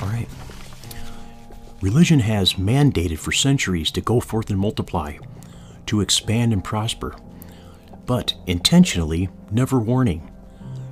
All 0.00 0.08
right. 0.08 0.28
Religion 1.82 2.20
has 2.20 2.54
mandated 2.54 3.18
for 3.18 3.32
centuries 3.32 3.90
to 3.90 4.00
go 4.00 4.20
forth 4.20 4.48
and 4.48 4.58
multiply, 4.58 5.18
to 5.86 6.00
expand 6.00 6.52
and 6.52 6.62
prosper, 6.62 7.16
but 8.06 8.34
intentionally 8.46 9.28
never 9.50 9.80
warning 9.80 10.30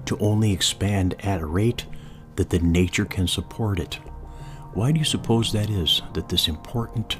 to 0.07 0.19
only 0.19 0.53
expand 0.53 1.15
at 1.21 1.41
a 1.41 1.47
rate 1.47 1.87
that 2.35 2.51
the 2.51 2.59
nature 2.59 3.05
can 3.05 3.29
support 3.29 3.79
it. 3.79 3.95
Why 4.75 4.91
do 4.91 4.99
you 4.99 5.05
suppose 5.05 5.53
that 5.53 5.71
is, 5.71 6.03
that 6.15 6.29
this 6.29 6.49
important 6.49 7.19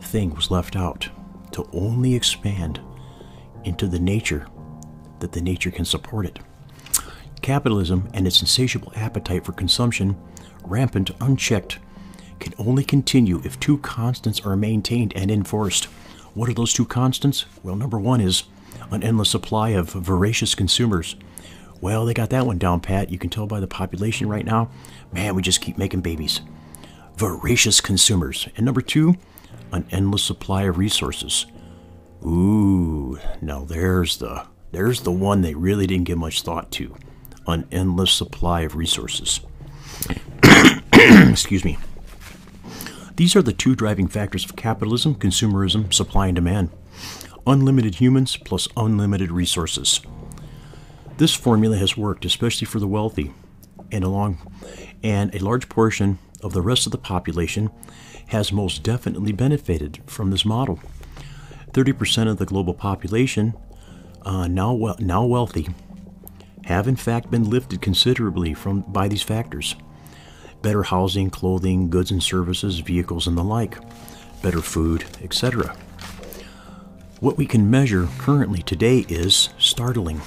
thing 0.00 0.34
was 0.34 0.50
left 0.50 0.74
out? 0.74 1.08
To 1.58 1.68
only 1.72 2.14
expand 2.14 2.80
into 3.64 3.88
the 3.88 3.98
nature 3.98 4.46
that 5.18 5.32
the 5.32 5.40
nature 5.40 5.72
can 5.72 5.84
support 5.84 6.24
it. 6.24 6.38
Capitalism 7.42 8.08
and 8.14 8.28
its 8.28 8.40
insatiable 8.40 8.92
appetite 8.94 9.44
for 9.44 9.50
consumption, 9.50 10.16
rampant, 10.62 11.10
unchecked, 11.20 11.80
can 12.38 12.54
only 12.58 12.84
continue 12.84 13.42
if 13.44 13.58
two 13.58 13.78
constants 13.78 14.46
are 14.46 14.54
maintained 14.54 15.12
and 15.16 15.32
enforced. 15.32 15.86
What 16.34 16.48
are 16.48 16.54
those 16.54 16.72
two 16.72 16.86
constants? 16.86 17.44
Well, 17.64 17.74
number 17.74 17.98
one 17.98 18.20
is 18.20 18.44
an 18.92 19.02
endless 19.02 19.30
supply 19.30 19.70
of 19.70 19.90
voracious 19.90 20.54
consumers. 20.54 21.16
Well, 21.80 22.06
they 22.06 22.14
got 22.14 22.30
that 22.30 22.46
one 22.46 22.58
down 22.58 22.78
pat. 22.78 23.10
You 23.10 23.18
can 23.18 23.30
tell 23.30 23.48
by 23.48 23.58
the 23.58 23.66
population 23.66 24.28
right 24.28 24.46
now. 24.46 24.70
Man, 25.12 25.34
we 25.34 25.42
just 25.42 25.60
keep 25.60 25.76
making 25.76 26.02
babies. 26.02 26.40
Voracious 27.16 27.80
consumers. 27.80 28.48
And 28.56 28.64
number 28.64 28.80
two, 28.80 29.16
an 29.72 29.86
endless 29.90 30.22
supply 30.22 30.64
of 30.64 30.78
resources. 30.78 31.46
Ooh, 32.24 33.18
now 33.40 33.64
there's 33.64 34.18
the 34.18 34.46
there's 34.72 35.00
the 35.00 35.12
one 35.12 35.40
they 35.40 35.54
really 35.54 35.86
didn't 35.86 36.04
give 36.04 36.18
much 36.18 36.42
thought 36.42 36.70
to. 36.72 36.94
An 37.46 37.66
endless 37.72 38.12
supply 38.12 38.62
of 38.62 38.76
resources. 38.76 39.40
Excuse 40.92 41.64
me. 41.64 41.78
These 43.16 43.34
are 43.34 43.42
the 43.42 43.52
two 43.52 43.74
driving 43.74 44.08
factors 44.08 44.44
of 44.44 44.56
capitalism, 44.56 45.14
consumerism, 45.14 45.92
supply 45.92 46.26
and 46.26 46.36
demand. 46.36 46.70
Unlimited 47.46 47.96
humans 47.96 48.36
plus 48.36 48.68
unlimited 48.76 49.30
resources. 49.30 50.00
This 51.16 51.34
formula 51.34 51.76
has 51.78 51.96
worked, 51.96 52.24
especially 52.24 52.66
for 52.66 52.78
the 52.78 52.86
wealthy, 52.86 53.32
and 53.90 54.04
along 54.04 54.38
and 55.02 55.34
a 55.34 55.38
large 55.38 55.68
portion 55.68 56.18
of 56.42 56.52
the 56.52 56.62
rest 56.62 56.86
of 56.86 56.92
the 56.92 56.98
population 56.98 57.70
has 58.28 58.52
most 58.52 58.82
definitely 58.82 59.32
benefited 59.32 60.00
from 60.06 60.30
this 60.30 60.44
model. 60.44 60.78
30% 61.72 62.28
of 62.28 62.38
the 62.38 62.46
global 62.46 62.74
population, 62.74 63.54
uh, 64.22 64.46
now 64.46 64.72
we- 64.72 64.94
now 64.98 65.24
wealthy, 65.24 65.68
have 66.64 66.86
in 66.86 66.96
fact 66.96 67.30
been 67.30 67.48
lifted 67.48 67.80
considerably 67.80 68.54
from 68.54 68.84
by 68.88 69.08
these 69.08 69.22
factors. 69.22 69.74
Better 70.60 70.82
housing, 70.82 71.30
clothing, 71.30 71.88
goods 71.88 72.10
and 72.10 72.22
services, 72.22 72.80
vehicles 72.80 73.26
and 73.26 73.36
the 73.36 73.44
like, 73.44 73.78
better 74.42 74.60
food, 74.60 75.04
etc. 75.22 75.76
What 77.20 77.38
we 77.38 77.46
can 77.46 77.70
measure 77.70 78.08
currently 78.18 78.62
today 78.62 79.06
is 79.08 79.48
startling. 79.58 80.20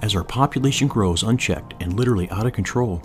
As 0.00 0.14
our 0.14 0.24
population 0.24 0.88
grows 0.88 1.22
unchecked 1.22 1.74
and 1.80 1.94
literally 1.94 2.30
out 2.30 2.46
of 2.46 2.52
control, 2.52 3.02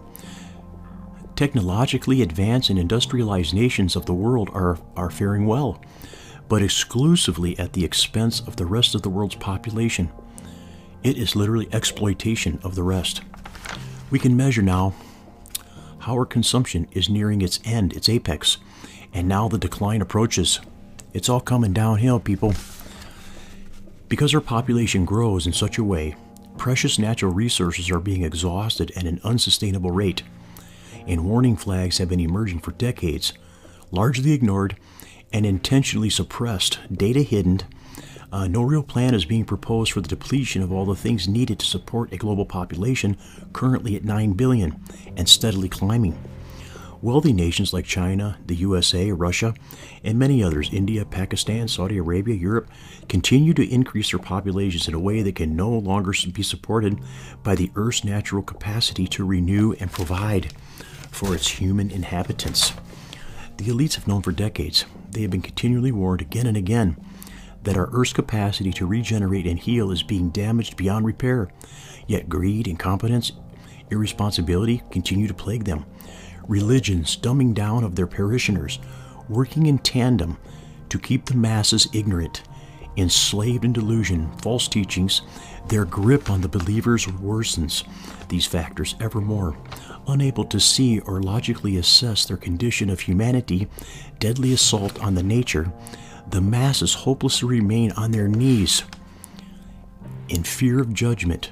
technologically 1.39 2.21
advanced 2.21 2.69
and 2.69 2.77
industrialized 2.77 3.53
nations 3.53 3.95
of 3.95 4.05
the 4.05 4.13
world 4.13 4.49
are, 4.51 4.77
are 4.97 5.09
faring 5.09 5.45
well, 5.45 5.81
but 6.49 6.61
exclusively 6.61 7.57
at 7.57 7.71
the 7.71 7.85
expense 7.85 8.41
of 8.41 8.57
the 8.57 8.65
rest 8.65 8.93
of 8.93 9.03
the 9.03 9.09
world's 9.09 9.35
population. 9.37 10.11
It 11.01 11.17
is 11.17 11.37
literally 11.37 11.69
exploitation 11.71 12.59
of 12.61 12.75
the 12.75 12.83
rest. 12.83 13.21
We 14.11 14.19
can 14.19 14.35
measure 14.35 14.61
now 14.61 14.93
how 15.99 16.11
our 16.15 16.25
consumption 16.25 16.89
is 16.91 17.07
nearing 17.07 17.41
its 17.41 17.61
end, 17.63 17.93
its 17.93 18.09
apex, 18.09 18.57
and 19.13 19.25
now 19.25 19.47
the 19.47 19.57
decline 19.57 20.01
approaches. 20.01 20.59
It's 21.13 21.29
all 21.29 21.39
coming 21.39 21.71
downhill, 21.71 22.19
people. 22.19 22.53
Because 24.09 24.35
our 24.35 24.41
population 24.41 25.05
grows 25.05 25.47
in 25.47 25.53
such 25.53 25.77
a 25.77 25.85
way, 25.85 26.17
precious 26.57 26.99
natural 26.99 27.31
resources 27.31 27.89
are 27.89 28.01
being 28.01 28.23
exhausted 28.23 28.91
at 28.97 29.05
an 29.05 29.21
unsustainable 29.23 29.91
rate, 29.91 30.23
and 31.07 31.25
warning 31.25 31.55
flags 31.55 31.97
have 31.97 32.09
been 32.09 32.19
emerging 32.19 32.59
for 32.59 32.71
decades, 32.71 33.33
largely 33.91 34.31
ignored 34.31 34.75
and 35.31 35.45
intentionally 35.45 36.09
suppressed, 36.09 36.79
data 36.91 37.21
hidden. 37.21 37.61
Uh, 38.31 38.47
no 38.47 38.61
real 38.61 38.83
plan 38.83 39.15
is 39.15 39.25
being 39.25 39.45
proposed 39.45 39.91
for 39.91 40.01
the 40.01 40.07
depletion 40.07 40.61
of 40.61 40.71
all 40.71 40.85
the 40.85 40.95
things 40.95 41.27
needed 41.27 41.57
to 41.59 41.65
support 41.65 42.13
a 42.13 42.17
global 42.17 42.45
population 42.45 43.17
currently 43.53 43.95
at 43.95 44.03
9 44.03 44.33
billion 44.33 44.79
and 45.17 45.27
steadily 45.27 45.69
climbing. 45.69 46.17
Wealthy 47.01 47.31
nations 47.31 47.71
like 47.71 47.85
China, 47.85 48.37
the 48.45 48.55
USA, 48.55 49.11
Russia, 49.13 49.53
and 50.03 50.19
many 50.19 50.43
others, 50.43 50.69
India, 50.73 51.05
Pakistan, 51.05 51.69
Saudi 51.69 51.97
Arabia, 51.97 52.35
Europe, 52.35 52.69
continue 53.07 53.53
to 53.53 53.73
increase 53.73 54.11
their 54.11 54.19
populations 54.19 54.87
in 54.87 54.93
a 54.93 54.99
way 54.99 55.21
that 55.21 55.35
can 55.35 55.55
no 55.55 55.69
longer 55.69 56.13
be 56.33 56.43
supported 56.43 56.99
by 57.41 57.55
the 57.55 57.71
Earth's 57.75 58.03
natural 58.03 58.43
capacity 58.43 59.07
to 59.07 59.25
renew 59.25 59.73
and 59.79 59.93
provide 59.93 60.53
for 61.11 61.35
its 61.35 61.47
human 61.47 61.91
inhabitants. 61.91 62.73
The 63.57 63.65
elites 63.65 63.95
have 63.95 64.07
known 64.07 64.21
for 64.21 64.31
decades, 64.31 64.85
they 65.11 65.21
have 65.21 65.31
been 65.31 65.41
continually 65.41 65.91
warned 65.91 66.21
again 66.21 66.47
and 66.47 66.57
again 66.57 66.97
that 67.63 67.77
our 67.77 67.89
Earth's 67.91 68.13
capacity 68.13 68.71
to 68.73 68.85
regenerate 68.85 69.45
and 69.45 69.59
heal 69.59 69.91
is 69.91 70.03
being 70.03 70.29
damaged 70.29 70.77
beyond 70.77 71.05
repair. 71.05 71.49
Yet 72.07 72.29
greed, 72.29 72.67
incompetence, 72.67 73.33
irresponsibility 73.89 74.81
continue 74.91 75.27
to 75.27 75.33
plague 75.33 75.65
them. 75.65 75.85
Religions 76.47 77.17
dumbing 77.17 77.53
down 77.53 77.83
of 77.83 77.95
their 77.95 78.07
parishioners, 78.07 78.79
working 79.27 79.65
in 79.65 79.77
tandem 79.77 80.37
to 80.89 80.97
keep 80.97 81.25
the 81.25 81.35
masses 81.35 81.87
ignorant, 81.93 82.41
enslaved 82.97 83.65
in 83.65 83.73
delusion, 83.73 84.31
false 84.37 84.67
teachings, 84.67 85.21
their 85.67 85.85
grip 85.85 86.29
on 86.29 86.41
the 86.41 86.47
believers 86.47 87.05
worsens 87.05 87.83
these 88.29 88.45
factors 88.45 88.95
evermore. 88.99 89.55
Unable 90.09 90.43
to 90.45 90.59
see 90.59 90.99
or 91.01 91.21
logically 91.21 91.77
assess 91.77 92.25
their 92.25 92.35
condition 92.35 92.89
of 92.89 93.01
humanity, 93.01 93.67
deadly 94.17 94.51
assault 94.51 94.99
on 95.03 95.13
the 95.13 95.21
nature, 95.21 95.71
the 96.27 96.41
masses 96.41 96.95
hopelessly 96.95 97.47
remain 97.47 97.91
on 97.91 98.09
their 98.09 98.27
knees 98.27 98.81
in 100.27 100.41
fear 100.43 100.81
of 100.81 100.95
judgment 100.95 101.51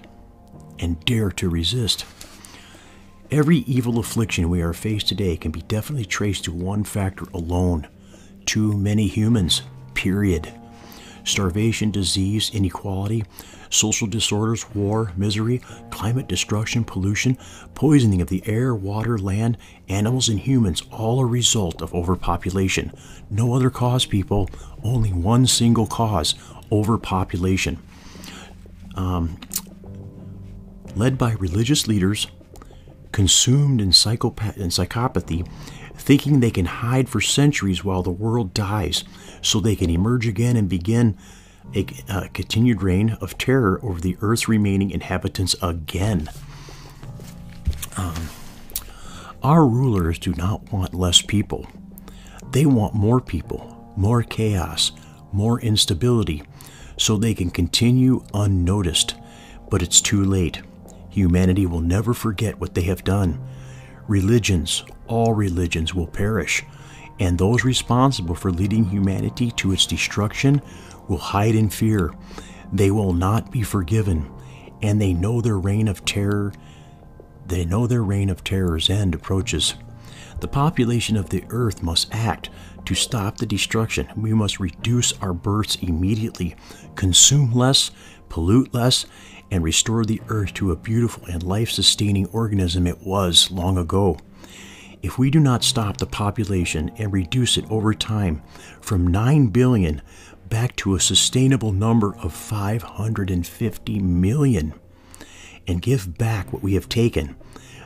and 0.79 0.99
dare 1.05 1.29
to 1.29 1.49
resist. 1.49 2.03
Every 3.29 3.57
evil 3.59 3.99
affliction 3.99 4.49
we 4.49 4.63
are 4.63 4.73
faced 4.73 5.07
today 5.07 5.37
can 5.37 5.51
be 5.51 5.61
definitely 5.61 6.05
traced 6.05 6.45
to 6.45 6.51
one 6.51 6.83
factor 6.83 7.25
alone 7.35 7.87
too 8.47 8.73
many 8.73 9.05
humans, 9.05 9.61
period. 9.93 10.51
Starvation, 11.27 11.91
disease, 11.91 12.49
inequality, 12.53 13.23
social 13.69 14.07
disorders, 14.07 14.65
war, 14.73 15.11
misery, 15.17 15.61
climate 15.91 16.27
destruction, 16.27 16.85
pollution, 16.85 17.37
poisoning 17.75 18.21
of 18.21 18.29
the 18.29 18.41
air, 18.45 18.73
water, 18.73 19.17
land, 19.17 19.57
animals, 19.89 20.29
and 20.29 20.39
humans, 20.39 20.83
all 20.89 21.19
a 21.19 21.25
result 21.25 21.81
of 21.81 21.93
overpopulation. 21.93 22.93
No 23.29 23.53
other 23.53 23.69
cause, 23.69 24.05
people, 24.05 24.49
only 24.83 25.11
one 25.11 25.45
single 25.47 25.85
cause 25.85 26.35
overpopulation. 26.71 27.77
Um, 28.95 29.37
led 30.95 31.17
by 31.17 31.33
religious 31.33 31.87
leaders, 31.87 32.27
consumed 33.11 33.81
in, 33.81 33.89
psychopath- 33.89 34.57
in 34.57 34.69
psychopathy, 34.69 35.47
thinking 35.95 36.39
they 36.39 36.51
can 36.51 36.65
hide 36.65 37.09
for 37.09 37.19
centuries 37.19 37.83
while 37.83 38.01
the 38.01 38.11
world 38.11 38.53
dies 38.53 39.03
so 39.41 39.59
they 39.59 39.75
can 39.75 39.89
emerge 39.89 40.27
again 40.27 40.55
and 40.55 40.69
begin 40.69 41.17
a 41.75 41.85
uh, 42.09 42.27
continued 42.33 42.81
reign 42.81 43.17
of 43.21 43.37
terror 43.37 43.79
over 43.83 43.99
the 43.99 44.17
earth's 44.21 44.47
remaining 44.47 44.91
inhabitants 44.91 45.55
again. 45.61 46.29
Um, 47.97 48.29
our 49.43 49.65
rulers 49.65 50.19
do 50.19 50.33
not 50.33 50.71
want 50.71 50.93
less 50.93 51.21
people. 51.21 51.67
They 52.51 52.65
want 52.65 52.93
more 52.93 53.19
people, 53.19 53.93
more 53.95 54.23
chaos, 54.23 54.91
more 55.31 55.59
instability, 55.59 56.43
so 56.97 57.17
they 57.17 57.33
can 57.33 57.49
continue 57.49 58.23
unnoticed. 58.33 59.15
But 59.69 59.81
it's 59.81 60.01
too 60.01 60.23
late. 60.23 60.61
Humanity 61.09 61.65
will 61.65 61.81
never 61.81 62.13
forget 62.13 62.59
what 62.59 62.73
they 62.73 62.83
have 62.83 63.03
done. 63.03 63.39
Religions, 64.07 64.83
all 65.07 65.33
religions, 65.33 65.93
will 65.93 66.07
perish, 66.07 66.63
and 67.19 67.37
those 67.37 67.63
responsible 67.63 68.35
for 68.35 68.51
leading 68.51 68.85
humanity 68.85 69.51
to 69.51 69.71
its 69.71 69.85
destruction 69.85 70.61
will 71.07 71.17
hide 71.17 71.55
in 71.55 71.69
fear. 71.69 72.13
They 72.73 72.91
will 72.91 73.13
not 73.13 73.51
be 73.51 73.63
forgiven, 73.63 74.29
and 74.81 75.01
they 75.01 75.13
know 75.13 75.41
their 75.41 75.57
reign 75.57 75.87
of 75.87 76.05
terror 76.05 76.53
They 77.47 77.65
know 77.65 77.87
their 77.87 78.03
reign 78.03 78.29
of 78.29 78.43
terror's 78.43 78.89
end 78.89 79.15
approaches. 79.15 79.75
The 80.41 80.47
population 80.47 81.15
of 81.17 81.29
the 81.29 81.43
earth 81.49 81.81
must 81.81 82.13
act 82.13 82.49
to 82.85 82.93
stop 82.93 83.37
the 83.37 83.45
destruction. 83.45 84.07
We 84.15 84.33
must 84.33 84.59
reduce 84.59 85.13
our 85.21 85.33
births 85.33 85.75
immediately, 85.75 86.55
consume 86.95 87.53
less, 87.53 87.91
pollute 88.29 88.73
less, 88.73 89.05
and 89.49 89.63
restore 89.63 90.05
the 90.05 90.21
earth 90.27 90.53
to 90.55 90.71
a 90.71 90.75
beautiful 90.75 91.25
and 91.25 91.41
life 91.41 91.71
sustaining 91.71 92.27
organism 92.27 92.85
it 92.85 92.99
was 93.01 93.49
long 93.49 93.77
ago. 93.77 94.17
If 95.07 95.17
we 95.17 95.29
do 95.29 95.39
not 95.39 95.63
stop 95.63 95.95
the 95.95 96.05
population 96.05 96.91
and 96.97 97.13
reduce 97.13 97.55
it 97.55 97.63
over 97.71 97.93
time 97.93 98.43
from 98.81 99.07
9 99.07 99.47
billion 99.47 100.01
back 100.49 100.75
to 100.75 100.95
a 100.95 100.99
sustainable 100.99 101.71
number 101.71 102.17
of 102.17 102.33
550 102.33 103.99
million 103.99 104.73
and 105.65 105.81
give 105.81 106.17
back 106.17 106.51
what 106.51 106.61
we 106.61 106.73
have 106.73 106.89
taken, 106.89 107.37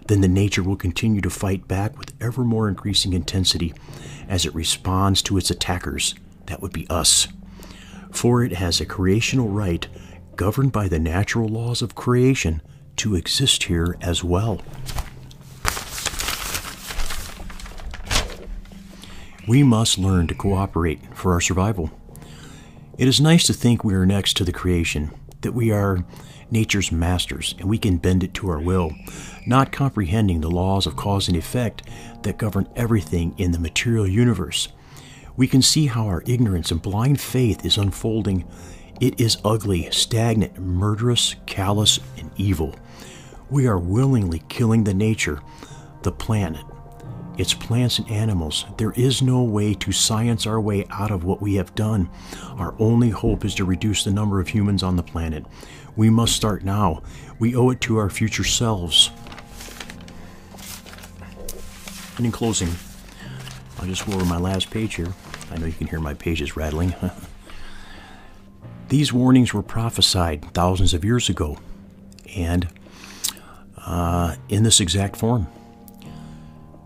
then 0.08 0.22
the 0.22 0.28
nature 0.28 0.64
will 0.64 0.76
continue 0.76 1.22
to 1.22 1.30
fight 1.30 1.68
back 1.68 1.96
with 1.96 2.16
ever 2.20 2.44
more 2.44 2.68
increasing 2.68 3.14
intensity 3.14 3.72
as 4.28 4.44
it 4.48 4.56
responds 4.56 5.22
to 5.22 5.38
its 5.38 5.52
attackers. 5.52 6.16
That 6.48 6.64
would 6.64 6.74
be 6.74 6.90
us. 6.90 7.28
For 8.10 8.44
it 8.44 8.54
has 8.54 8.82
a 8.82 8.86
creational 8.88 9.50
right, 9.50 9.88
governed 10.38 10.72
by 10.72 10.88
the 10.88 10.98
natural 10.98 11.48
laws 11.48 11.84
of 11.84 11.94
creation, 11.94 12.64
to 12.96 13.14
exist 13.14 13.66
here 13.66 13.96
as 14.02 14.24
well. 14.24 14.60
We 19.48 19.64
must 19.64 19.98
learn 19.98 20.28
to 20.28 20.36
cooperate 20.36 21.00
for 21.16 21.34
our 21.34 21.42
survival. 21.42 21.90
It 22.98 23.08
is 23.08 23.20
nice 23.20 23.48
to 23.48 23.54
think 23.54 23.84
we 23.84 23.96
are 23.96 24.06
next 24.06 24.38
to 24.38 24.44
the 24.44 24.52
creation, 24.52 25.12
that 25.42 25.54
we 25.54 25.72
are 25.72 26.06
nature's 26.52 26.92
masters 26.92 27.56
and 27.58 27.68
we 27.68 27.80
can 27.80 27.98
bend 27.98 28.24
it 28.24 28.34
to 28.36 28.50
our 28.50 28.60
will, 28.60 28.92
not 29.48 29.72
comprehending 29.72 30.42
the 30.42 30.52
laws 30.52 30.86
of 30.86 30.96
cause 30.96 31.28
and 31.28 31.36
effect 31.36 31.82
that 32.22 32.38
govern 32.38 32.68
everything 32.76 33.34
in 33.38 33.52
the 33.52 33.60
material 33.60 34.08
universe. 34.08 34.68
We 35.36 35.48
can 35.48 35.64
see 35.64 35.88
how 35.88 36.06
our 36.06 36.22
ignorance 36.28 36.70
and 36.70 36.82
blind 36.82 37.20
faith 37.20 37.66
is 37.66 37.78
unfolding. 37.78 38.46
It 39.00 39.20
is 39.20 39.40
ugly, 39.44 39.90
stagnant, 39.90 40.60
murderous, 40.60 41.36
callous, 41.48 42.00
and 42.18 42.30
evil. 42.38 42.76
We 43.50 43.66
are 43.66 43.80
willingly 43.80 44.44
killing 44.50 44.84
the 44.84 44.94
nature, 44.94 45.42
the 46.04 46.12
planet, 46.12 46.64
its 47.38 47.54
plants 47.54 48.00
and 48.00 48.10
animals. 48.10 48.66
There 48.78 48.92
is 48.92 49.22
no 49.22 49.42
way 49.44 49.74
to 49.76 49.92
science 49.92 50.46
our 50.46 50.60
way 50.60 50.86
out 50.90 51.12
of 51.12 51.24
what 51.24 51.42
we 51.42 51.56
have 51.56 51.74
done. 51.76 52.10
Our 52.58 52.76
only 52.80 53.10
hope 53.10 53.46
is 53.46 53.56
to 53.56 53.66
reduce 53.66 54.04
the 54.04 54.12
number 54.12 54.40
of 54.40 54.50
humans 54.50 54.84
on 54.84 54.96
the 54.96 55.04
planet. 55.04 55.46
We 55.96 56.10
must 56.10 56.36
start 56.36 56.64
now. 56.64 57.04
We 57.40 57.56
owe 57.56 57.70
it 57.70 57.82
to 57.82 57.98
our 57.98 58.10
future 58.10 58.44
selves. 58.44 59.10
And 62.18 62.26
in 62.26 62.32
closing, 62.32 62.70
I'll 63.80 63.88
just 63.88 64.06
go 64.06 64.14
over 64.14 64.26
my 64.26 64.38
last 64.38 64.70
page 64.70 64.96
here. 64.96 65.14
I 65.50 65.58
know 65.58 65.66
you 65.66 65.74
can 65.74 65.88
hear 65.88 66.00
my 66.00 66.14
pages 66.14 66.56
rattling. 66.56 66.94
These 68.90 69.14
warnings 69.14 69.54
were 69.54 69.64
prophesied 69.64 70.54
thousands 70.54 70.94
of 70.94 71.06
years 71.06 71.30
ago, 71.30 71.58
and 72.36 72.68
uh, 73.78 74.36
in 74.50 74.64
this 74.64 74.80
exact 74.80 75.16
form. 75.16 75.48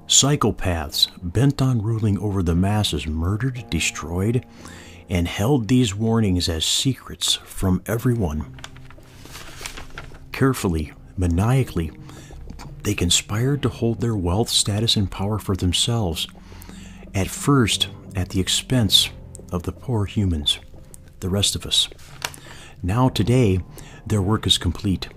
Psychopaths 0.08 1.08
bent 1.22 1.62
on 1.62 1.82
ruling 1.82 2.20
over 2.20 2.44
the 2.44 2.56
masses 2.56 3.08
murdered, 3.08 3.66
destroyed, 3.70 4.46
and 5.10 5.28
held 5.28 5.68
these 5.68 5.96
warnings 5.96 6.48
as 6.48 6.66
secrets 6.66 7.34
from 7.34 7.82
everyone. 7.88 8.56
Carefully, 10.32 10.94
maniacally, 11.18 11.92
they 12.84 12.94
conspired 12.94 13.64
to 13.64 13.70
hold 13.70 14.00
their 14.00 14.16
wealth, 14.16 14.50
status, 14.50 14.96
and 14.96 15.10
power 15.10 15.40
for 15.40 15.56
themselves, 15.56 16.28
at 17.16 17.28
first 17.28 17.90
at 18.16 18.30
the 18.30 18.40
expense 18.40 19.10
of 19.52 19.64
the 19.64 19.72
poor 19.72 20.06
humans, 20.06 20.60
the 21.20 21.30
rest 21.30 21.56
of 21.56 21.66
us. 21.66 21.90
Now, 22.84 23.10
today, 23.10 23.60
their 24.06 24.22
work 24.22 24.46
is 24.46 24.60
complete. 24.60 25.10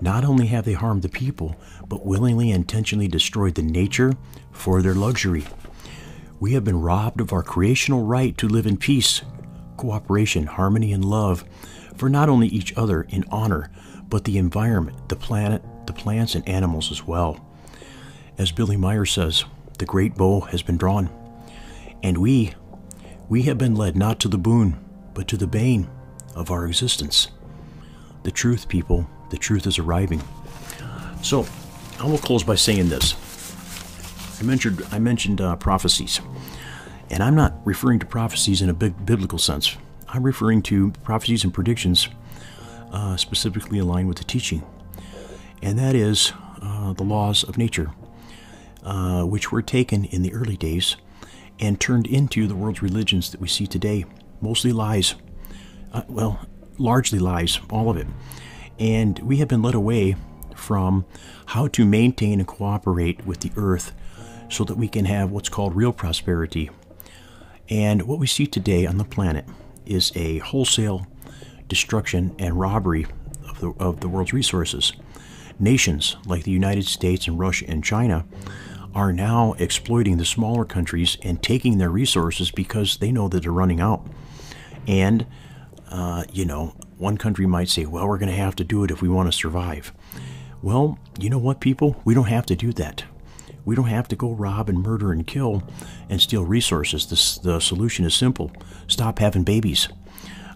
Not 0.00 0.24
only 0.24 0.46
have 0.46 0.64
they 0.64 0.74
harmed 0.74 1.02
the 1.02 1.08
people, 1.08 1.56
but 1.88 2.04
willingly 2.04 2.50
and 2.50 2.62
intentionally 2.62 3.08
destroyed 3.08 3.54
the 3.54 3.62
nature 3.62 4.12
for 4.52 4.82
their 4.82 4.94
luxury. 4.94 5.44
We 6.40 6.52
have 6.52 6.64
been 6.64 6.80
robbed 6.80 7.20
of 7.20 7.32
our 7.32 7.42
creational 7.42 8.04
right 8.04 8.36
to 8.38 8.48
live 8.48 8.66
in 8.66 8.76
peace, 8.76 9.22
cooperation, 9.76 10.46
harmony, 10.46 10.92
and 10.92 11.04
love 11.04 11.44
for 11.96 12.08
not 12.08 12.28
only 12.28 12.46
each 12.48 12.76
other 12.76 13.02
in 13.02 13.24
honor, 13.30 13.70
but 14.08 14.24
the 14.24 14.38
environment, 14.38 15.08
the 15.08 15.16
planet, 15.16 15.62
the 15.86 15.92
plants, 15.92 16.34
and 16.34 16.48
animals 16.48 16.92
as 16.92 17.06
well. 17.06 17.44
As 18.36 18.52
Billy 18.52 18.76
Meier 18.76 19.04
says, 19.04 19.44
the 19.78 19.84
great 19.86 20.14
bow 20.14 20.40
has 20.42 20.62
been 20.62 20.76
drawn, 20.76 21.10
and 22.02 22.18
we, 22.18 22.54
we 23.28 23.42
have 23.42 23.58
been 23.58 23.74
led 23.74 23.96
not 23.96 24.20
to 24.20 24.28
the 24.28 24.38
boon, 24.38 24.78
but 25.14 25.26
to 25.28 25.36
the 25.36 25.46
bane 25.46 25.88
of 26.34 26.50
our 26.50 26.66
existence. 26.66 27.28
The 28.22 28.30
truth, 28.30 28.68
people, 28.68 29.08
the 29.30 29.36
truth 29.36 29.66
is 29.66 29.78
arriving. 29.78 30.22
So, 31.22 31.46
I 32.00 32.06
will 32.06 32.18
close 32.18 32.44
by 32.44 32.54
saying 32.54 32.88
this. 32.88 33.14
I 34.40 34.44
mentioned 34.44 34.82
I 34.92 34.98
mentioned 35.00 35.40
uh, 35.40 35.56
prophecies, 35.56 36.20
and 37.10 37.22
I'm 37.22 37.34
not 37.34 37.54
referring 37.64 37.98
to 37.98 38.06
prophecies 38.06 38.62
in 38.62 38.68
a 38.68 38.74
big 38.74 39.04
biblical 39.04 39.38
sense. 39.38 39.76
I'm 40.08 40.22
referring 40.22 40.62
to 40.62 40.92
prophecies 41.02 41.42
and 41.42 41.52
predictions 41.52 42.08
uh, 42.92 43.16
specifically 43.16 43.80
aligned 43.80 44.08
with 44.08 44.18
the 44.18 44.24
teaching, 44.24 44.62
and 45.60 45.76
that 45.78 45.96
is 45.96 46.32
uh, 46.62 46.92
the 46.92 47.02
laws 47.02 47.42
of 47.42 47.58
nature, 47.58 47.90
uh, 48.84 49.24
which 49.24 49.50
were 49.50 49.62
taken 49.62 50.04
in 50.04 50.22
the 50.22 50.32
early 50.32 50.56
days 50.56 50.96
and 51.58 51.80
turned 51.80 52.06
into 52.06 52.46
the 52.46 52.54
world's 52.54 52.80
religions 52.80 53.32
that 53.32 53.40
we 53.40 53.48
see 53.48 53.66
today. 53.66 54.04
Mostly 54.40 54.72
lies. 54.72 55.16
Uh, 55.92 56.02
well, 56.06 56.46
largely 56.78 57.18
lies, 57.18 57.58
all 57.70 57.90
of 57.90 57.96
it. 57.96 58.06
And 58.78 59.18
we 59.18 59.38
have 59.38 59.48
been 59.48 59.62
led 59.62 59.74
away 59.74 60.14
from 60.58 61.04
how 61.46 61.68
to 61.68 61.84
maintain 61.84 62.40
and 62.40 62.48
cooperate 62.48 63.24
with 63.26 63.40
the 63.40 63.52
earth 63.56 63.92
so 64.50 64.64
that 64.64 64.76
we 64.76 64.88
can 64.88 65.04
have 65.04 65.30
what's 65.30 65.48
called 65.48 65.74
real 65.74 65.92
prosperity. 65.92 66.70
And 67.68 68.02
what 68.02 68.18
we 68.18 68.26
see 68.26 68.46
today 68.46 68.86
on 68.86 68.98
the 68.98 69.04
planet 69.04 69.44
is 69.86 70.12
a 70.14 70.38
wholesale 70.38 71.06
destruction 71.68 72.34
and 72.38 72.58
robbery 72.58 73.06
of 73.48 73.60
the, 73.60 73.72
of 73.78 74.00
the 74.00 74.08
world's 74.08 74.32
resources. 74.32 74.92
Nations 75.58 76.16
like 76.26 76.44
the 76.44 76.50
United 76.50 76.86
States 76.86 77.26
and 77.26 77.38
Russia 77.38 77.66
and 77.68 77.84
China 77.84 78.24
are 78.94 79.12
now 79.12 79.54
exploiting 79.58 80.16
the 80.16 80.24
smaller 80.24 80.64
countries 80.64 81.18
and 81.22 81.42
taking 81.42 81.78
their 81.78 81.90
resources 81.90 82.50
because 82.50 82.96
they 82.98 83.12
know 83.12 83.28
that 83.28 83.42
they're 83.42 83.52
running 83.52 83.80
out. 83.80 84.06
And, 84.86 85.26
uh, 85.90 86.24
you 86.32 86.44
know, 86.44 86.74
one 86.96 87.18
country 87.18 87.46
might 87.46 87.68
say, 87.68 87.86
well, 87.86 88.08
we're 88.08 88.18
going 88.18 88.30
to 88.30 88.34
have 88.34 88.56
to 88.56 88.64
do 88.64 88.82
it 88.84 88.90
if 88.90 89.02
we 89.02 89.08
want 89.08 89.30
to 89.30 89.36
survive. 89.36 89.92
Well, 90.62 90.98
you 91.18 91.30
know 91.30 91.38
what, 91.38 91.60
people? 91.60 92.00
We 92.04 92.14
don't 92.14 92.28
have 92.28 92.46
to 92.46 92.56
do 92.56 92.72
that. 92.74 93.04
We 93.64 93.76
don't 93.76 93.86
have 93.86 94.08
to 94.08 94.16
go 94.16 94.32
rob 94.32 94.68
and 94.68 94.82
murder 94.82 95.12
and 95.12 95.26
kill 95.26 95.62
and 96.08 96.20
steal 96.20 96.44
resources. 96.44 97.38
The 97.42 97.60
solution 97.60 98.04
is 98.04 98.14
simple 98.14 98.50
stop 98.86 99.18
having 99.18 99.44
babies. 99.44 99.88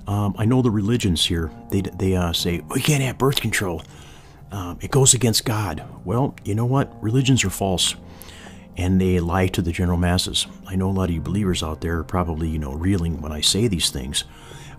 Um, 0.06 0.34
I 0.36 0.46
know 0.46 0.62
the 0.62 0.70
religions 0.70 1.26
here, 1.26 1.50
they, 1.70 1.82
they 1.82 2.16
uh, 2.16 2.32
say, 2.32 2.60
we 2.70 2.80
can't 2.80 3.02
have 3.02 3.18
birth 3.18 3.40
control. 3.40 3.82
Um, 4.50 4.78
it 4.80 4.90
goes 4.90 5.14
against 5.14 5.44
God. 5.44 5.84
Well, 6.04 6.34
you 6.44 6.54
know 6.54 6.66
what? 6.66 7.02
Religions 7.02 7.44
are 7.44 7.50
false 7.50 7.94
and 8.76 9.00
they 9.00 9.20
lie 9.20 9.46
to 9.48 9.62
the 9.62 9.72
general 9.72 9.98
masses. 9.98 10.46
I 10.66 10.76
know 10.76 10.88
a 10.88 10.92
lot 10.92 11.08
of 11.08 11.14
you 11.14 11.20
believers 11.20 11.62
out 11.62 11.82
there 11.82 11.98
are 11.98 12.04
probably, 12.04 12.48
you 12.48 12.58
know, 12.58 12.72
reeling 12.72 13.20
when 13.20 13.32
I 13.32 13.40
say 13.40 13.68
these 13.68 13.90
things. 13.90 14.24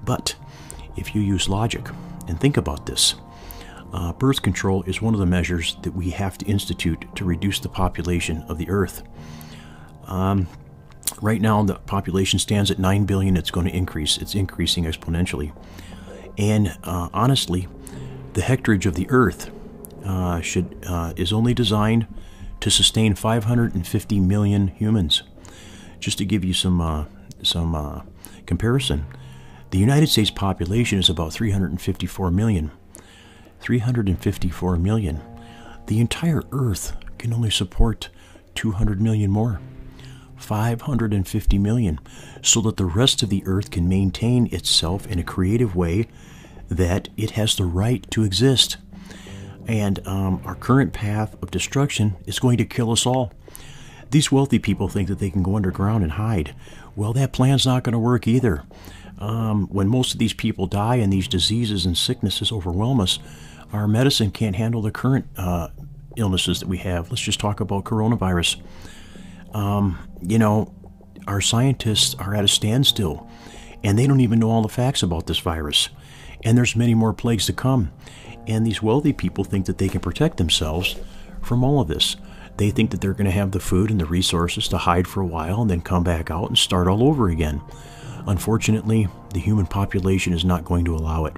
But 0.04 0.36
if 0.98 1.16
you 1.16 1.22
use 1.22 1.48
logic 1.48 1.88
and 2.28 2.40
think 2.40 2.58
about 2.58 2.86
this, 2.86 3.16
uh, 3.94 4.12
birth 4.14 4.42
control 4.42 4.84
is 4.84 5.02
one 5.02 5.14
of 5.14 5.20
the 5.20 5.26
measures 5.26 5.78
that 5.84 5.94
we 5.94 6.10
have 6.10 6.38
to 6.40 6.46
institute 6.46 7.06
to 7.16 7.24
reduce 7.24 7.60
the 7.60 7.70
population 7.70 8.44
of 8.50 8.58
the 8.58 8.68
Earth. 8.70 9.04
Um, 10.08 10.48
right 11.22 11.40
now, 11.40 11.62
the 11.64 11.76
population 11.76 12.40
stands 12.40 12.72
at 12.72 12.80
9 12.80 13.06
billion. 13.06 13.38
It's 13.38 13.52
going 13.52 13.68
to 13.68 13.76
increase, 13.76 14.18
it's 14.18 14.34
increasing 14.34 14.86
exponentially. 14.86 15.54
And 16.38 16.76
uh, 16.84 17.10
honestly, 17.14 17.68
the 18.34 18.42
hectarage 18.42 18.88
of 18.88 18.96
the 18.96 19.06
Earth 19.10 19.52
uh, 20.04 20.42
should 20.42 20.76
uh, 20.88 21.14
is 21.16 21.32
only 21.32 21.54
designed 21.54 22.08
to 22.60 22.72
sustain 22.72 23.14
550 23.14 24.20
million 24.20 24.70
humans. 24.70 25.22
Just 26.00 26.18
to 26.18 26.26
give 26.26 26.44
you 26.44 26.54
some 26.54 26.82
uh, 26.82 27.06
some 27.44 27.76
uh, 27.76 28.02
comparison, 28.48 29.06
the 29.70 29.78
United 29.78 30.08
States 30.08 30.32
population 30.32 30.98
is 30.98 31.10
about 31.10 31.32
354 31.32 32.32
million. 32.32 32.72
354 33.64 34.76
million. 34.76 35.22
The 35.88 36.02
entire 36.02 36.44
Earth 36.52 36.98
can 37.18 37.32
only 37.32 37.50
support 37.50 38.10
200 38.56 39.02
million 39.02 39.32
more. 39.32 39.62
550 40.36 41.58
million, 41.58 42.00
so 42.42 42.60
that 42.60 42.76
the 42.76 42.84
rest 42.84 43.24
of 43.24 43.30
the 43.30 43.42
Earth 43.46 43.72
can 43.72 43.88
maintain 43.88 44.54
itself 44.54 45.08
in 45.08 45.18
a 45.18 45.24
creative 45.24 45.78
way 45.78 46.10
that 46.68 47.08
it 47.16 47.32
has 47.32 47.56
the 47.56 47.64
right 47.64 48.06
to 48.12 48.26
exist. 48.26 48.76
And 49.66 50.06
um, 50.06 50.42
our 50.44 50.56
current 50.56 50.92
path 50.92 51.42
of 51.42 51.50
destruction 51.50 52.18
is 52.26 52.40
going 52.40 52.58
to 52.58 52.66
kill 52.66 52.92
us 52.92 53.06
all. 53.06 53.32
These 54.12 54.30
wealthy 54.30 54.60
people 54.60 54.90
think 54.90 55.08
that 55.08 55.20
they 55.20 55.30
can 55.30 55.42
go 55.42 55.56
underground 55.56 56.04
and 56.04 56.12
hide. 56.12 56.54
Well, 56.98 57.14
that 57.14 57.32
plan's 57.32 57.66
not 57.66 57.84
going 57.84 57.94
to 57.94 58.00
work 58.00 58.28
either. 58.28 58.66
Um, 59.20 59.68
when 59.68 59.88
most 59.88 60.14
of 60.14 60.20
these 60.20 60.34
people 60.34 60.68
die 60.68 60.96
and 60.96 61.12
these 61.12 61.28
diseases 61.28 61.86
and 61.86 61.98
sicknesses 61.98 62.52
overwhelm 62.52 63.00
us, 63.00 63.20
our 63.72 63.88
medicine 63.88 64.32
can't 64.32 64.56
handle 64.56 64.82
the 64.82 64.92
current 64.92 65.26
uh, 65.38 65.70
illnesses 66.18 66.60
that 66.60 66.68
we 66.68 66.78
have. 66.80 67.10
Let's 67.10 67.22
just 67.22 67.40
talk 67.40 67.60
about 67.60 67.86
coronavirus. 67.86 68.62
Um, 69.54 69.98
you 70.22 70.40
know, 70.40 70.74
our 71.28 71.42
scientists 71.42 72.16
are 72.16 72.36
at 72.36 72.44
a 72.44 72.48
standstill 72.48 73.30
and 73.84 73.98
they 73.98 74.08
don't 74.08 74.22
even 74.22 74.40
know 74.40 74.50
all 74.50 74.62
the 74.62 74.70
facts 74.70 75.04
about 75.04 75.28
this 75.28 75.40
virus. 75.40 75.90
And 76.44 76.58
there's 76.58 76.76
many 76.76 76.94
more 76.94 77.14
plagues 77.14 77.46
to 77.48 77.54
come. 77.54 77.92
And 78.48 78.66
these 78.66 78.82
wealthy 78.82 79.14
people 79.14 79.44
think 79.44 79.66
that 79.68 79.78
they 79.78 79.90
can 79.90 80.02
protect 80.02 80.38
themselves 80.38 80.96
from 81.42 81.64
all 81.64 81.80
of 81.80 81.88
this. 81.88 82.18
They 82.58 82.70
think 82.70 82.92
that 82.92 83.02
they're 83.02 83.14
going 83.14 83.26
to 83.26 83.32
have 83.32 83.52
the 83.52 83.60
food 83.60 83.90
and 83.90 84.00
the 84.00 84.06
resources 84.06 84.68
to 84.70 84.78
hide 84.78 85.08
for 85.08 85.22
a 85.22 85.26
while 85.26 85.62
and 85.62 85.70
then 85.70 85.82
come 85.82 86.04
back 86.04 86.30
out 86.30 86.50
and 86.50 86.58
start 86.58 86.88
all 86.88 87.04
over 87.04 87.30
again. 87.30 87.62
Unfortunately, 88.28 89.08
the 89.34 89.40
human 89.40 89.66
population 89.66 90.34
is 90.34 90.46
not 90.46 90.66
going 90.66 90.86
to 90.86 90.96
allow 90.96 91.26
it. 91.26 91.36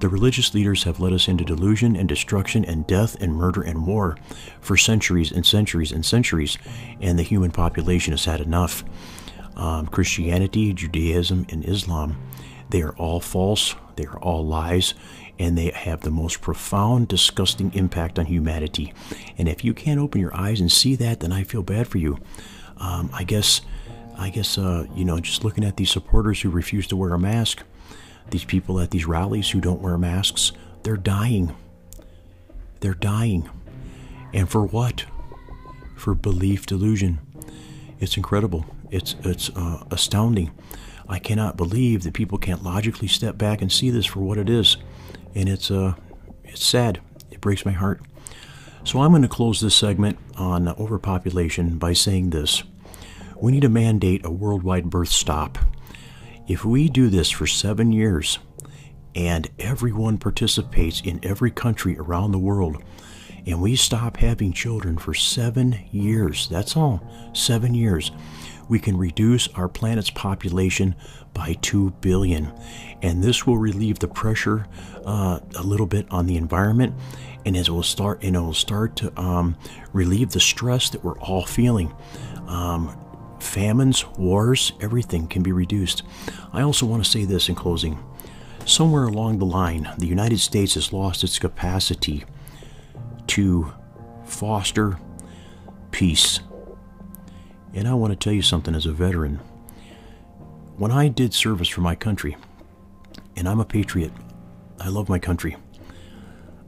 The 0.00 0.08
religious 0.08 0.54
leaders 0.54 0.84
have 0.84 1.00
led 1.00 1.12
us 1.12 1.26
into 1.26 1.44
delusion 1.44 1.96
and 1.96 2.08
destruction 2.08 2.64
and 2.64 2.86
death 2.86 3.16
and 3.20 3.34
murder 3.34 3.62
and 3.62 3.84
war 3.84 4.16
for 4.60 4.76
centuries 4.76 5.32
and 5.32 5.44
centuries 5.44 5.90
and 5.90 6.06
centuries, 6.06 6.56
and 7.00 7.18
the 7.18 7.24
human 7.24 7.50
population 7.50 8.12
has 8.12 8.24
had 8.24 8.40
enough. 8.40 8.84
Um, 9.56 9.88
Christianity, 9.88 10.72
Judaism, 10.72 11.46
and 11.48 11.64
Islam, 11.64 12.16
they 12.70 12.80
are 12.82 12.94
all 12.96 13.18
false, 13.18 13.74
they 13.96 14.06
are 14.06 14.20
all 14.20 14.46
lies, 14.46 14.94
and 15.36 15.58
they 15.58 15.70
have 15.70 16.02
the 16.02 16.12
most 16.12 16.40
profound, 16.40 17.08
disgusting 17.08 17.72
impact 17.74 18.20
on 18.20 18.26
humanity. 18.26 18.92
And 19.36 19.48
if 19.48 19.64
you 19.64 19.74
can't 19.74 19.98
open 19.98 20.20
your 20.20 20.34
eyes 20.34 20.60
and 20.60 20.70
see 20.70 20.94
that, 20.96 21.20
then 21.20 21.32
I 21.32 21.42
feel 21.42 21.62
bad 21.64 21.88
for 21.88 21.98
you. 21.98 22.18
Um, 22.76 23.10
I 23.12 23.24
guess, 23.24 23.62
I 24.18 24.30
guess, 24.30 24.58
uh, 24.58 24.86
you 24.94 25.04
know, 25.04 25.20
just 25.20 25.44
looking 25.44 25.64
at 25.64 25.76
these 25.76 25.90
supporters 25.90 26.42
who 26.42 26.50
refuse 26.50 26.86
to 26.88 26.96
wear 26.96 27.14
a 27.14 27.18
mask, 27.18 27.62
these 28.30 28.44
people 28.44 28.80
at 28.80 28.90
these 28.90 29.06
rallies 29.06 29.50
who 29.50 29.60
don't 29.60 29.80
wear 29.80 29.96
masks, 29.96 30.52
they're 30.82 30.96
dying. 30.96 31.54
They're 32.80 32.94
dying. 32.94 33.48
And 34.34 34.48
for 34.48 34.64
what? 34.64 35.04
For 35.96 36.14
belief 36.14 36.66
delusion. 36.66 37.20
It's 38.00 38.16
incredible. 38.16 38.66
It's 38.90 39.16
it's 39.24 39.50
uh, 39.50 39.84
astounding. 39.90 40.50
I 41.08 41.18
cannot 41.18 41.56
believe 41.56 42.02
that 42.02 42.14
people 42.14 42.38
can't 42.38 42.62
logically 42.62 43.08
step 43.08 43.38
back 43.38 43.62
and 43.62 43.72
see 43.72 43.90
this 43.90 44.06
for 44.06 44.20
what 44.20 44.38
it 44.38 44.48
is, 44.48 44.76
and 45.34 45.48
it's 45.48 45.70
uh 45.70 45.94
it's 46.44 46.64
sad. 46.64 47.00
It 47.30 47.40
breaks 47.40 47.64
my 47.64 47.72
heart. 47.72 48.02
So 48.84 49.00
I'm 49.00 49.10
going 49.10 49.22
to 49.22 49.28
close 49.28 49.60
this 49.60 49.74
segment 49.74 50.18
on 50.36 50.68
overpopulation 50.68 51.78
by 51.78 51.92
saying 51.92 52.30
this: 52.30 52.62
we 53.40 53.52
need 53.52 53.62
to 53.62 53.68
mandate 53.68 54.24
a 54.24 54.30
worldwide 54.30 54.90
birth 54.90 55.08
stop. 55.08 55.58
If 56.46 56.64
we 56.64 56.88
do 56.88 57.08
this 57.08 57.30
for 57.30 57.46
seven 57.46 57.92
years, 57.92 58.38
and 59.14 59.50
everyone 59.58 60.18
participates 60.18 61.00
in 61.00 61.20
every 61.22 61.50
country 61.50 61.98
around 61.98 62.32
the 62.32 62.38
world, 62.38 62.82
and 63.46 63.60
we 63.60 63.76
stop 63.76 64.16
having 64.18 64.52
children 64.52 64.98
for 64.98 65.14
seven 65.14 65.78
years, 65.90 66.48
that's 66.48 66.76
all, 66.76 67.02
seven 67.32 67.74
years, 67.74 68.10
we 68.68 68.78
can 68.78 68.96
reduce 68.96 69.48
our 69.48 69.68
planet's 69.68 70.10
population 70.10 70.94
by 71.32 71.54
2 71.62 71.90
billion. 72.02 72.52
And 73.00 73.22
this 73.22 73.46
will 73.46 73.56
relieve 73.56 73.98
the 73.98 74.08
pressure 74.08 74.66
uh, 75.04 75.40
a 75.56 75.62
little 75.62 75.86
bit 75.86 76.06
on 76.10 76.26
the 76.26 76.36
environment 76.36 76.94
and 77.46 77.56
it 77.56 77.70
will 77.70 77.82
start 77.82 78.22
and 78.22 78.36
it 78.36 78.40
will 78.40 78.52
start 78.52 78.96
to 78.96 79.18
um, 79.18 79.56
relieve 79.94 80.32
the 80.32 80.40
stress 80.40 80.90
that 80.90 81.02
we're 81.02 81.18
all 81.18 81.46
feeling. 81.46 81.94
Um, 82.46 82.94
famines, 83.38 84.06
wars, 84.16 84.72
everything 84.80 85.26
can 85.26 85.42
be 85.42 85.52
reduced. 85.52 86.02
I 86.52 86.62
also 86.62 86.86
want 86.86 87.04
to 87.04 87.10
say 87.10 87.24
this 87.24 87.48
in 87.48 87.54
closing. 87.54 87.98
Somewhere 88.64 89.04
along 89.04 89.38
the 89.38 89.46
line, 89.46 89.90
the 89.98 90.06
United 90.06 90.40
States 90.40 90.74
has 90.74 90.92
lost 90.92 91.24
its 91.24 91.38
capacity 91.38 92.24
to 93.28 93.72
foster 94.24 94.98
peace. 95.90 96.40
And 97.72 97.88
I 97.88 97.94
want 97.94 98.12
to 98.12 98.16
tell 98.16 98.32
you 98.32 98.42
something 98.42 98.74
as 98.74 98.86
a 98.86 98.92
veteran. 98.92 99.36
When 100.76 100.92
I 100.92 101.08
did 101.08 101.34
service 101.34 101.68
for 101.68 101.80
my 101.80 101.94
country, 101.94 102.36
and 103.36 103.48
I'm 103.48 103.60
a 103.60 103.64
patriot, 103.64 104.12
I 104.80 104.88
love 104.88 105.08
my 105.08 105.18
country. 105.18 105.56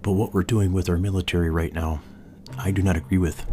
But 0.03 0.13
what 0.13 0.33
we're 0.33 0.43
doing 0.43 0.73
with 0.73 0.89
our 0.89 0.97
military 0.97 1.51
right 1.51 1.73
now, 1.73 2.01
I 2.59 2.71
do 2.71 2.83
not 2.83 2.97
agree 2.97 3.19
with. 3.19 3.47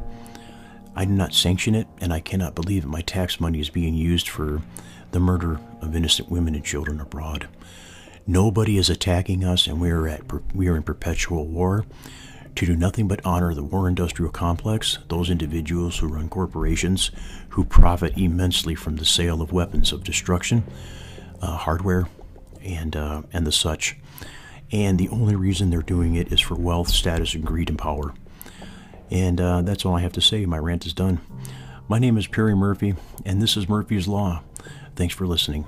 I 0.97 1.05
do 1.05 1.11
not 1.11 1.35
sanction 1.35 1.75
it, 1.75 1.87
and 2.01 2.11
I 2.11 2.19
cannot 2.19 2.55
believe 2.55 2.81
that 2.81 2.89
my 2.89 3.01
tax 3.01 3.39
money 3.39 3.59
is 3.59 3.69
being 3.69 3.93
used 3.93 4.27
for 4.27 4.63
the 5.11 5.19
murder 5.19 5.59
of 5.79 5.95
innocent 5.95 6.31
women 6.31 6.55
and 6.55 6.65
children 6.65 6.99
abroad. 6.99 7.47
Nobody 8.25 8.79
is 8.79 8.89
attacking 8.89 9.43
us, 9.43 9.67
and 9.67 9.79
we 9.79 9.91
are 9.91 10.07
at 10.07 10.23
we 10.55 10.67
are 10.67 10.75
in 10.75 10.81
perpetual 10.81 11.45
war 11.45 11.85
to 12.55 12.65
do 12.65 12.75
nothing 12.75 13.07
but 13.07 13.23
honor 13.23 13.53
the 13.53 13.63
war 13.63 13.87
industrial 13.87 14.31
complex, 14.31 14.97
those 15.07 15.29
individuals 15.29 15.99
who 15.99 16.07
run 16.07 16.29
corporations 16.29 17.11
who 17.49 17.63
profit 17.63 18.17
immensely 18.17 18.73
from 18.73 18.95
the 18.95 19.05
sale 19.05 19.43
of 19.43 19.53
weapons 19.53 19.91
of 19.91 20.03
destruction, 20.03 20.63
uh, 21.43 21.57
hardware, 21.57 22.07
and 22.63 22.95
uh, 22.95 23.21
and 23.31 23.45
the 23.45 23.51
such. 23.51 23.95
And 24.71 24.97
the 24.97 25.09
only 25.09 25.35
reason 25.35 25.69
they're 25.69 25.83
doing 25.83 26.15
it 26.15 26.33
is 26.33 26.41
for 26.41 26.55
wealth, 26.55 26.89
status, 26.89 27.35
and 27.35 27.45
greed 27.45 27.69
and 27.69 27.77
power. 27.77 28.15
And 29.09 29.39
uh, 29.39 29.61
that's 29.61 29.85
all 29.85 29.95
I 29.95 30.01
have 30.01 30.13
to 30.13 30.21
say. 30.21 30.45
My 30.45 30.57
rant 30.57 30.85
is 30.85 30.93
done. 30.93 31.19
My 31.87 31.99
name 31.99 32.17
is 32.17 32.27
Perry 32.27 32.55
Murphy, 32.55 32.95
and 33.25 33.41
this 33.41 33.55
is 33.55 33.69
Murphy's 33.69 34.07
Law. 34.07 34.43
Thanks 34.95 35.15
for 35.15 35.25
listening. 35.25 35.65